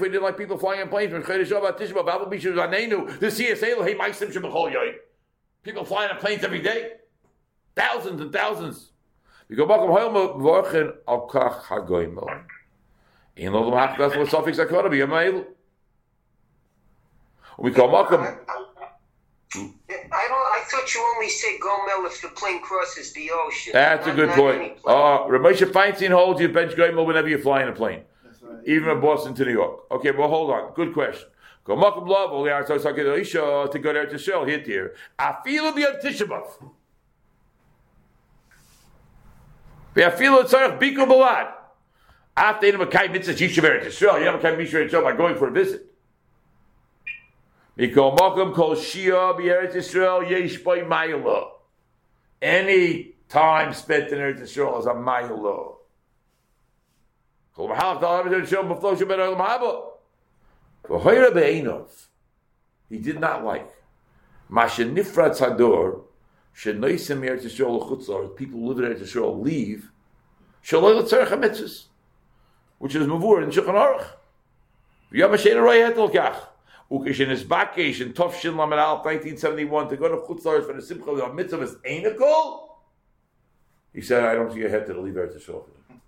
we 0.00 0.08
didn't 0.08 0.22
like 0.22 0.36
people 0.36 0.58
flying 0.58 0.82
in 0.82 0.88
planes, 0.88 1.12
from 1.12 1.22
Chodesh 1.22 1.46
Shabbat, 1.46 1.78
Tisha 1.78 1.92
B'Av, 1.92 2.08
Abu 2.08 2.36
Bishu 2.36 2.54
Zanenu, 2.54 3.18
the 3.18 3.28
CSA, 3.28 3.82
hey, 3.82 3.94
Meisim 3.94 4.30
Shebechol 4.30 4.72
Yoy. 4.72 4.96
People 5.62 5.86
flying 5.86 6.10
on 6.10 6.18
planes 6.18 6.44
every 6.44 6.60
day. 6.60 6.96
Thousands 7.74 8.20
and 8.20 8.30
thousands. 8.30 8.90
We 9.48 9.56
go 9.56 9.64
back 9.64 9.80
home, 9.80 10.42
Vorchen 10.42 10.92
al 11.08 11.26
Kach 11.26 11.62
HaGoimel. 11.62 12.42
In 13.36 13.54
Lodom 13.54 13.72
HaKdas, 13.72 14.18
what 14.18 14.28
suffix 14.28 14.58
B'Yamayel. 14.58 15.46
We 17.58 17.72
call 17.72 17.90
Malcolm. 17.90 18.22
I 18.22 18.26
don't. 19.54 20.46
I 20.50 20.62
thought 20.70 20.94
you 20.94 21.14
only 21.16 21.28
say 21.28 21.58
Gomel 21.58 22.06
if 22.06 22.22
the 22.22 22.28
plane 22.28 22.62
crosses 22.62 23.12
the 23.12 23.30
ocean. 23.32 23.72
That's 23.72 24.06
a 24.06 24.12
good 24.14 24.30
point. 24.30 24.56
any 24.56 24.68
plane. 24.70 24.78
Uh, 24.86 25.26
Ramosha 25.26 25.70
Feinstein 25.70 26.10
holds 26.10 26.40
you 26.40 26.48
bench 26.48 26.72
Goimel 26.72 27.04
whenever 27.04 27.28
you 27.28 27.38
fly 27.38 27.62
in 27.62 27.68
a 27.68 27.72
plane. 27.72 28.02
That's 28.24 28.40
right. 28.42 28.62
even 28.66 28.84
from 28.84 29.00
Boston 29.00 29.34
to 29.34 29.44
New 29.44 29.52
York. 29.52 29.90
Okay, 29.90 30.12
well, 30.12 30.28
hold 30.28 30.50
on. 30.50 30.72
Good 30.74 30.92
question. 30.92 31.28
Go 31.64 31.76
Malcolm 31.76 32.06
Love, 32.06 32.32
only 32.32 32.50
our 32.50 32.64
Tosaka 32.64 33.18
Isha 33.18 33.68
to 33.70 33.78
go 33.78 33.92
there 33.92 34.06
to 34.06 34.18
show 34.18 34.44
hit 34.44 34.66
here. 34.66 34.94
I 35.18 35.36
feel 35.44 35.72
the 35.72 36.00
Tishabov. 36.02 36.70
I 39.96 40.10
feel 40.10 40.38
it's 40.38 40.52
sort 40.52 40.70
of 40.70 40.80
Biko 40.80 41.06
Balad. 41.06 41.52
After 42.36 42.66
in 42.66 42.80
a 42.80 42.86
Kai 42.86 43.08
Mitzvah 43.08 43.34
Yishav 43.34 43.64
Eretz 43.64 43.86
Yisrael, 43.86 44.20
you 44.20 44.26
have 44.26 44.36
a 44.36 44.38
Kai 44.38 44.56
Mitzvah 44.56 44.78
Eretz 44.78 44.90
Yisrael 44.90 45.02
by 45.02 45.16
going 45.16 45.36
for 45.36 45.48
a 45.48 45.50
visit. 45.50 45.89
Mikol 47.80 48.14
Malcolm 48.14 48.52
Kol 48.52 48.76
Shia 48.76 49.34
Eretz 49.38 49.74
Yisrael 49.74 50.28
Yesh 50.28 50.58
Boy 50.58 50.80
Mayla. 50.80 51.48
Any 52.42 53.14
time 53.26 53.72
spent 53.72 54.12
in 54.12 54.18
Eretz 54.18 54.42
Yisrael 54.42 54.78
is 54.80 54.84
a 54.84 54.92
Be'enov. 61.32 62.08
He 62.90 62.98
did 62.98 63.18
not 63.18 63.44
like. 63.46 63.70
People 64.50 64.76
who 68.60 68.66
live 68.66 68.78
in 68.78 68.84
Eretz 68.84 69.00
Yisrael 69.00 69.42
leave. 69.42 69.90
Which 72.78 72.94
is 72.94 73.06
Mavur 73.06 73.42
in 73.42 73.48
Shulchan 73.48 73.74
Aruch. 73.74 74.06
V'yam 75.10 75.30
Hashem 75.30 75.56
Roy 75.56 75.76
Hetel 75.76 76.10
Kach. 76.12 76.36
Ukish 76.90 77.20
in 77.20 77.30
his 77.30 77.44
Bakish 77.44 78.00
in 78.00 78.12
Tov 78.12 78.34
Shin 78.34 78.56
Lamed 78.56 78.74
Aleph 78.74 79.04
1971 79.04 79.88
to 79.88 79.96
go 79.96 80.08
to 80.08 80.16
Chutzar 80.26 80.66
for 80.66 80.72
the 80.72 80.82
Simcha 80.82 81.10
of 81.10 81.18
the 81.18 81.32
Mitzvah 81.32 81.62
is 81.62 81.76
Einakol. 81.76 82.68
He 83.94 84.00
said, 84.00 84.24
I 84.24 84.34
don't 84.34 84.52
see 84.52 84.62
a 84.62 84.68
head 84.68 84.86
to 84.86 85.00
leave 85.00 85.14
Eretz 85.14 85.36
Yisrael 85.36 85.64
for 85.64 85.70
that. 85.70 86.00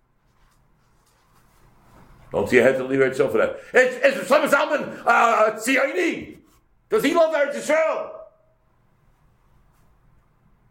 Don't 2.33 2.49
see 2.49 2.59
a 2.59 2.63
head 2.63 2.79
to 2.79 2.85
leave 2.85 2.99
Eretz 2.99 3.17
Yisrael 3.17 3.31
for 3.31 3.39
that. 3.39 3.61
It's, 3.73 4.19
it's 4.19 4.29
Shlomo 4.29 4.49
Zalman, 4.49 5.03
uh, 5.07 5.53
Tzioni. 5.53 6.39
Does 6.89 7.05
he 7.05 7.15
love 7.15 7.33
Eretz 7.35 7.55
Yisrael? 7.55 8.11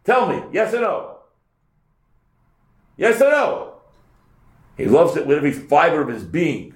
Tell 0.03 0.27
me, 0.27 0.43
yes 0.51 0.73
or 0.73 0.81
no? 0.81 1.17
Yes 2.97 3.21
or 3.21 3.31
no? 3.31 3.73
He 4.75 4.85
loves 4.85 5.15
it 5.15 5.25
with 5.25 5.37
every 5.37 5.53
fiber 5.53 6.01
of 6.01 6.09
his 6.09 6.23
being. 6.23 6.75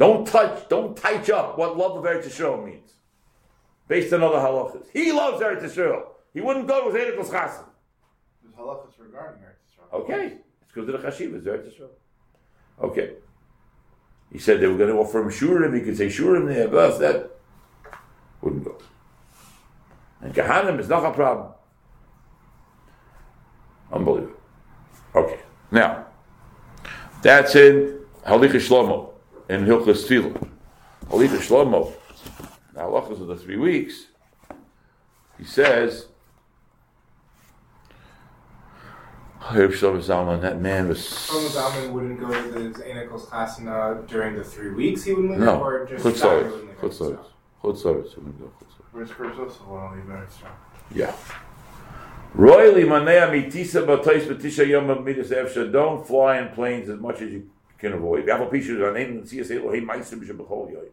Don't 0.00 0.26
touch, 0.26 0.66
don't 0.70 0.96
touch 0.96 1.28
up 1.28 1.58
what 1.58 1.76
love 1.76 1.94
of 1.98 2.04
Eretz 2.04 2.24
Yisrael 2.24 2.64
means. 2.64 2.94
Based 3.86 4.10
on 4.14 4.22
other 4.22 4.38
halachas. 4.38 4.86
He 4.94 5.12
loves 5.12 5.42
Eretz 5.42 5.62
Yisrael. 5.62 6.04
He 6.32 6.40
wouldn't 6.40 6.66
go 6.66 6.86
with 6.86 6.94
Eretz 6.94 7.16
Chasim. 7.26 7.66
There's 8.42 8.54
halachas 8.54 8.98
regarding 8.98 9.42
Eretz 9.42 9.60
Yisrael. 9.68 10.00
Okay. 10.00 10.24
It's 10.62 10.72
because 10.72 10.88
of 10.88 11.02
the 11.02 11.06
Chashivas, 11.06 11.42
Eretz 11.42 11.68
Yisrael. 11.68 11.90
Okay. 12.82 13.10
He 14.32 14.38
said 14.38 14.58
they 14.62 14.68
were 14.68 14.78
going 14.78 14.88
to 14.88 14.96
offer 14.96 15.20
him 15.20 15.28
shurim. 15.28 15.76
He 15.76 15.82
could 15.82 15.98
say 15.98 16.06
shurim 16.06 16.48
there, 16.48 16.68
but 16.68 16.96
that 16.98 17.32
wouldn't 18.40 18.64
go. 18.64 18.78
And 20.22 20.32
kahanim 20.34 20.80
is 20.80 20.88
not 20.88 21.04
a 21.04 21.12
problem. 21.12 21.52
Unbelievable. 23.92 24.40
Okay, 25.14 25.40
now 25.70 26.06
that's 27.20 27.54
in 27.54 28.00
Halicha 28.24 28.54
Shlomo 28.54 29.10
in 29.50 29.66
Hilchas 29.66 30.06
Tefillah. 30.06 30.48
Halicha 31.08 31.38
Shlomo. 31.38 31.92
Now, 32.76 32.82
halachas 32.82 33.20
of 33.20 33.26
the 33.26 33.36
three 33.36 33.56
weeks. 33.56 34.06
He 35.36 35.44
says. 35.44 36.06
Herb 39.40 39.72
Shlomo 39.72 39.98
Zalman, 39.98 40.42
that 40.42 40.60
man 40.60 40.86
was 40.88 40.98
Shlomo 40.98 41.48
Zalman 41.48 41.90
wouldn't 41.90 42.20
go 42.20 42.30
to 42.30 42.50
the 42.50 42.78
Zainakos 42.78 43.26
Chasana 43.26 43.98
uh, 43.98 44.02
during 44.06 44.36
the 44.36 44.44
three 44.44 44.70
weeks 44.70 45.02
he 45.02 45.14
would 45.14 45.30
live 45.30 45.40
no 45.40 45.60
or 45.60 45.86
just 45.86 46.04
Chutz 46.04 46.18
Saturday 46.18 46.50
La'aretz. 46.50 46.52
would 46.52 46.66
live 46.68 46.76
Chutz 46.78 46.98
La'aretz. 47.00 47.24
Chutz 47.62 47.82
La'aretz. 47.82 48.14
He 48.14 48.20
wouldn't 48.20 48.38
go 48.38 48.52
Chutz 48.60 48.74
La'aretz. 48.76 48.92
Where's 48.92 49.10
Kursos? 49.10 49.58
The 49.58 49.64
one 49.64 49.82
on 49.82 49.96
the 49.96 50.04
United 50.04 50.30
States. 50.30 50.52
Yeah. 50.94 51.14
Royally 52.34 52.84
manea 52.84 53.28
mitisa 53.30 53.84
b'tois 53.84 54.26
b'tisha 54.28 54.68
yom 54.68 54.90
of 54.90 55.04
midas 55.04 55.30
efsha. 55.30 55.72
Don't 55.72 56.06
fly 56.06 56.38
in 56.38 56.48
planes 56.50 56.88
as 56.90 57.00
much 57.00 57.22
as 57.22 57.32
you 57.32 57.50
can 57.80 57.94
avoid. 57.94 58.26
V'afal 58.26 58.50
pishu 58.50 58.76
zanein 58.78 59.10
and 59.10 59.28
see 59.28 59.40
us 59.40 59.50
Elohim 59.50 59.86
ma'asim 59.86 60.20
shebechol 60.20 60.70
yoy. 60.70 60.88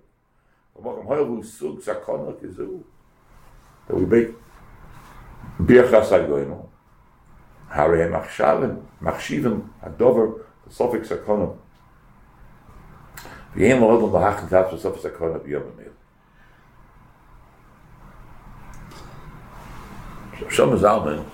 V'makam 0.80 1.06
hoyel 1.06 1.28
hu 1.28 1.43
sug 1.43 1.82
sakona 1.82 2.34
kizu. 2.34 2.84
That 3.88 3.95
we 3.95 4.06
make 4.06 4.36
birchas 5.60 6.10
hagoyim. 6.10 6.65
Harei 7.71 8.10
machshaven 8.10 8.82
machshiven 9.02 9.69
hadover 9.84 10.39
the 10.65 10.73
suffix 10.73 11.10
sakona. 11.10 11.56
V'yein 13.56 13.82
lo 13.82 14.00
odom 14.00 14.12
b'hachin 14.12 14.50
tats 14.50 14.73
v'suffix 14.73 15.02
sakona 15.02 15.39
b'yom 15.39 15.63
ha'mil. 15.63 15.93
Shlomo 20.50 20.78
Zalman 20.80 21.26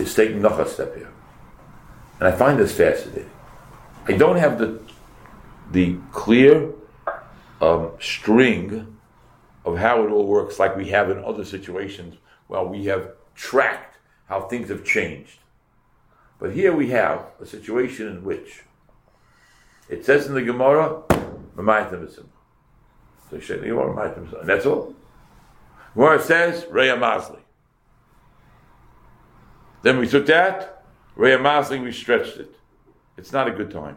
is 0.00 0.14
taking 0.14 0.40
noch 0.40 0.58
a 0.60 0.68
step 0.68 0.96
here. 0.96 1.10
And 2.20 2.28
I 2.28 2.32
find 2.32 2.58
this 2.58 2.76
fascinating. 2.76 3.28
I 4.06 4.12
don't 4.12 4.36
have 4.36 4.58
the 4.58 4.80
the 5.70 5.96
clear 6.12 6.72
um, 7.60 7.92
string 7.98 8.98
of 9.64 9.78
how 9.78 10.04
it 10.04 10.10
all 10.10 10.26
works 10.26 10.58
like 10.58 10.76
we 10.76 10.90
have 10.90 11.10
in 11.10 11.24
other 11.24 11.44
situations 11.44 12.16
while 12.46 12.66
we 12.66 12.84
have 12.84 13.12
tracked 13.34 13.96
how 14.28 14.42
things 14.42 14.68
have 14.68 14.84
changed. 14.84 15.38
But 16.38 16.52
here 16.52 16.74
we 16.74 16.90
have 16.90 17.26
a 17.40 17.46
situation 17.46 18.08
in 18.08 18.24
which 18.24 18.62
it 19.88 20.04
says 20.04 20.26
in 20.26 20.34
the 20.34 20.42
Gemara. 20.42 21.02
So 24.30 24.40
and 24.40 24.48
that's 24.48 24.66
all. 24.66 24.94
Gemara 25.94 26.20
says, 26.20 26.64
"Reya 26.64 26.98
Masli." 26.98 27.40
Then 29.82 29.98
we 29.98 30.06
took 30.08 30.26
that, 30.26 30.84
Reya 31.16 31.38
Masling, 31.38 31.82
we 31.82 31.92
stretched 31.92 32.36
it. 32.38 32.54
It's 33.16 33.32
not 33.32 33.48
a 33.48 33.52
good 33.52 33.70
time. 33.70 33.96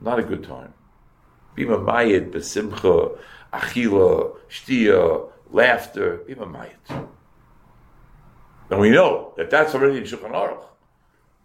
Not 0.00 0.18
a 0.18 0.22
good 0.22 0.44
time. 0.44 0.74
Bima 1.56 1.82
Mayit, 1.82 2.30
Besimcha, 2.30 3.18
Achila, 3.52 4.36
Shtia, 4.48 5.30
laughter, 5.50 6.20
Bima 6.28 6.46
Mayit. 6.46 7.08
And 8.70 8.80
we 8.80 8.90
know 8.90 9.32
that 9.36 9.50
that's 9.50 9.74
already 9.74 9.98
in 9.98 10.04
Shulchan 10.04 10.32
Aruch. 10.32 10.64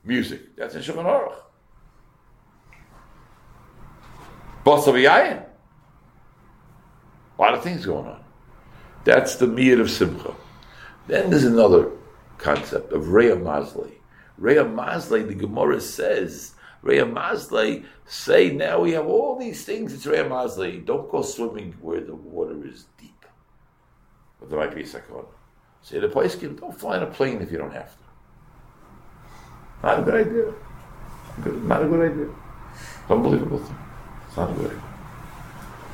Music, 0.03 0.55
that's 0.55 0.75
in 0.75 0.81
Shulchan 0.81 1.05
Aruch. 1.05 1.35
Basa 4.65 4.91
v'yayin. 4.93 5.45
A 7.37 7.41
lot 7.41 7.53
of 7.53 7.63
things 7.63 7.85
going 7.85 8.07
on. 8.07 8.23
That's 9.03 9.35
the 9.35 9.47
miyad 9.47 9.79
of 9.79 9.89
Simcha. 9.89 10.35
Then 11.07 11.29
there's 11.29 11.43
another 11.43 11.91
concept 12.37 12.91
of 12.93 13.03
Reya 13.05 13.39
Mazli. 13.41 13.93
Reya 14.39 14.71
Mazli, 14.71 15.27
the 15.27 15.33
Gemara 15.33 15.81
says, 15.81 16.53
Reya 16.83 17.11
Mazli, 17.11 17.85
say 18.05 18.51
now 18.51 18.79
we 18.81 18.91
have 18.91 19.05
all 19.05 19.37
these 19.37 19.63
things, 19.63 19.93
it's 19.93 20.05
Reya 20.05 20.27
Mazli. 20.27 20.83
Don't 20.83 21.09
go 21.11 21.21
swimming 21.21 21.75
where 21.81 22.01
the 22.01 22.15
water 22.15 22.65
is 22.65 22.85
deep. 22.97 23.25
But 24.39 24.49
there 24.49 24.59
might 24.59 24.73
be 24.73 24.81
a 24.81 24.87
sakon. 24.87 25.25
Say 25.83 25.99
the 25.99 26.07
place 26.07 26.35
don't 26.35 26.79
fly 26.79 26.97
in 26.97 27.03
a 27.03 27.07
plane 27.07 27.41
if 27.41 27.51
you 27.51 27.57
don't 27.57 27.73
have 27.73 27.91
to. 27.91 28.03
Not 29.83 29.99
a 29.99 30.01
good 30.03 30.27
idea. 30.27 30.53
Not 31.67 31.83
a 31.83 31.87
good 31.87 32.11
idea. 32.11 32.29
It's 32.73 33.11
Unbelievable 33.11 33.59
thing. 33.59 33.77
It's 34.27 34.37
not 34.37 34.49
a 34.49 34.53
good 34.53 34.65
idea. 34.67 34.83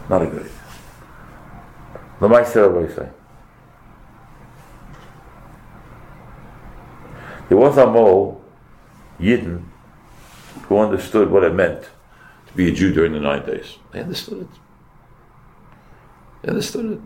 Not 0.10 0.22
a 0.22 0.26
good 0.26 0.42
idea. 0.42 0.52
The 2.20 2.30
Meister, 2.30 2.70
what 2.70 2.96
say? 2.96 3.10
There 7.48 7.58
was 7.58 7.78
a 7.78 7.88
mole, 7.88 8.44
Yidden, 9.20 9.64
who 10.64 10.80
understood 10.80 11.32
what 11.32 11.44
it 11.44 11.54
meant 11.54 11.84
to 12.48 12.54
be 12.54 12.70
a 12.70 12.72
Jew 12.72 12.94
during 12.94 13.14
the 13.14 13.20
nine 13.20 13.46
days. 13.46 13.78
They 13.92 14.02
understood 14.02 14.42
it. 14.42 14.60
They 16.42 16.50
understood 16.50 16.94
it. 16.94 17.00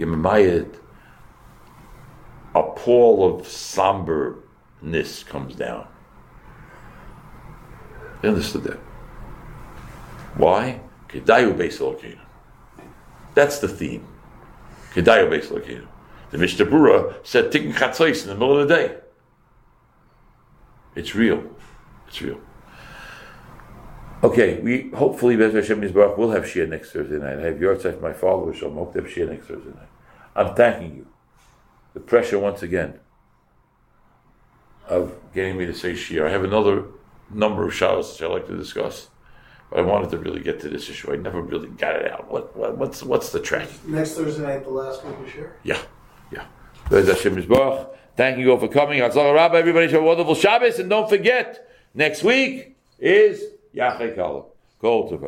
Yemamayit, 0.00 0.76
a 2.54 2.62
pall 2.62 3.34
of 3.34 3.46
somberness 3.46 5.24
comes 5.26 5.54
down. 5.54 5.86
They 8.22 8.28
understood 8.28 8.64
that. 8.64 8.78
Why? 10.36 10.80
Kedayu 11.08 11.54
Beis 11.54 12.18
That's 13.34 13.58
the 13.58 13.68
theme. 13.68 14.06
Kedayu 14.92 15.28
Beis 15.28 15.86
The 16.30 16.38
Mishnah 16.38 16.66
Brura 16.66 17.14
said 17.24 17.50
Tikkun 17.50 17.74
Chatzos 17.74 18.22
in 18.22 18.28
the 18.28 18.34
middle 18.34 18.58
of 18.58 18.68
the 18.68 18.74
day. 18.74 18.96
It's 20.94 21.14
real. 21.14 21.42
It's 22.08 22.20
real. 22.20 22.40
Okay, 24.22 24.60
we 24.60 24.90
hopefully 24.90 25.34
Bez 25.36 25.54
Hashem 25.54 25.80
will 25.94 26.30
have 26.30 26.44
Shia 26.44 26.68
next 26.68 26.92
Thursday 26.92 27.16
night. 27.16 27.38
I 27.38 27.42
have 27.42 27.60
your 27.60 27.78
side, 27.80 28.02
my 28.02 28.12
father, 28.12 28.52
Shalom, 28.52 28.74
hope 28.74 28.92
to 28.92 29.00
have 29.00 29.10
Shia 29.10 29.30
next 29.30 29.46
Thursday 29.46 29.70
night. 29.70 29.88
I'm 30.36 30.54
thanking 30.54 30.94
you. 30.94 31.06
The 31.94 32.00
pressure 32.00 32.38
once 32.38 32.62
again 32.62 33.00
of 34.88 35.14
getting 35.34 35.56
me 35.56 35.64
to 35.64 35.72
say 35.72 35.92
Shia. 35.92 36.26
I 36.26 36.30
have 36.30 36.44
another 36.44 36.84
number 37.30 37.66
of 37.66 37.72
showers 37.72 38.16
that 38.18 38.26
I'd 38.26 38.32
like 38.32 38.46
to 38.48 38.56
discuss, 38.56 39.08
but 39.70 39.78
I 39.78 39.82
wanted 39.82 40.10
to 40.10 40.18
really 40.18 40.40
get 40.40 40.60
to 40.60 40.68
this 40.68 40.90
issue. 40.90 41.12
I 41.12 41.16
never 41.16 41.40
really 41.40 41.68
got 41.68 41.96
it 41.96 42.10
out. 42.10 42.30
What, 42.30 42.54
what 42.54 42.76
what's 42.76 43.02
what's 43.02 43.30
the 43.30 43.40
track? 43.40 43.68
Next 43.86 44.16
Thursday 44.16 44.42
night, 44.42 44.64
the 44.64 44.70
last 44.70 45.02
week 45.02 45.18
of 45.18 45.30
share. 45.30 45.56
Yeah, 45.62 45.80
yeah. 46.30 46.44
Bez 46.90 47.08
Hashem. 47.08 47.42
Thank 48.16 48.38
you 48.38 48.50
all 48.50 48.58
for 48.58 48.68
coming. 48.68 49.00
Hatzlacha 49.00 49.34
Rabba. 49.34 49.56
Everybody 49.56 49.90
have 49.90 50.02
a 50.02 50.04
wonderful 50.04 50.34
Shabbos, 50.34 50.78
and 50.78 50.90
don't 50.90 51.08
forget 51.08 51.66
next 51.94 52.22
week 52.22 52.76
is 52.98 53.42
Yachei 53.74 54.14
Kala. 54.14 54.44
Go 54.80 55.08
to 55.08 55.18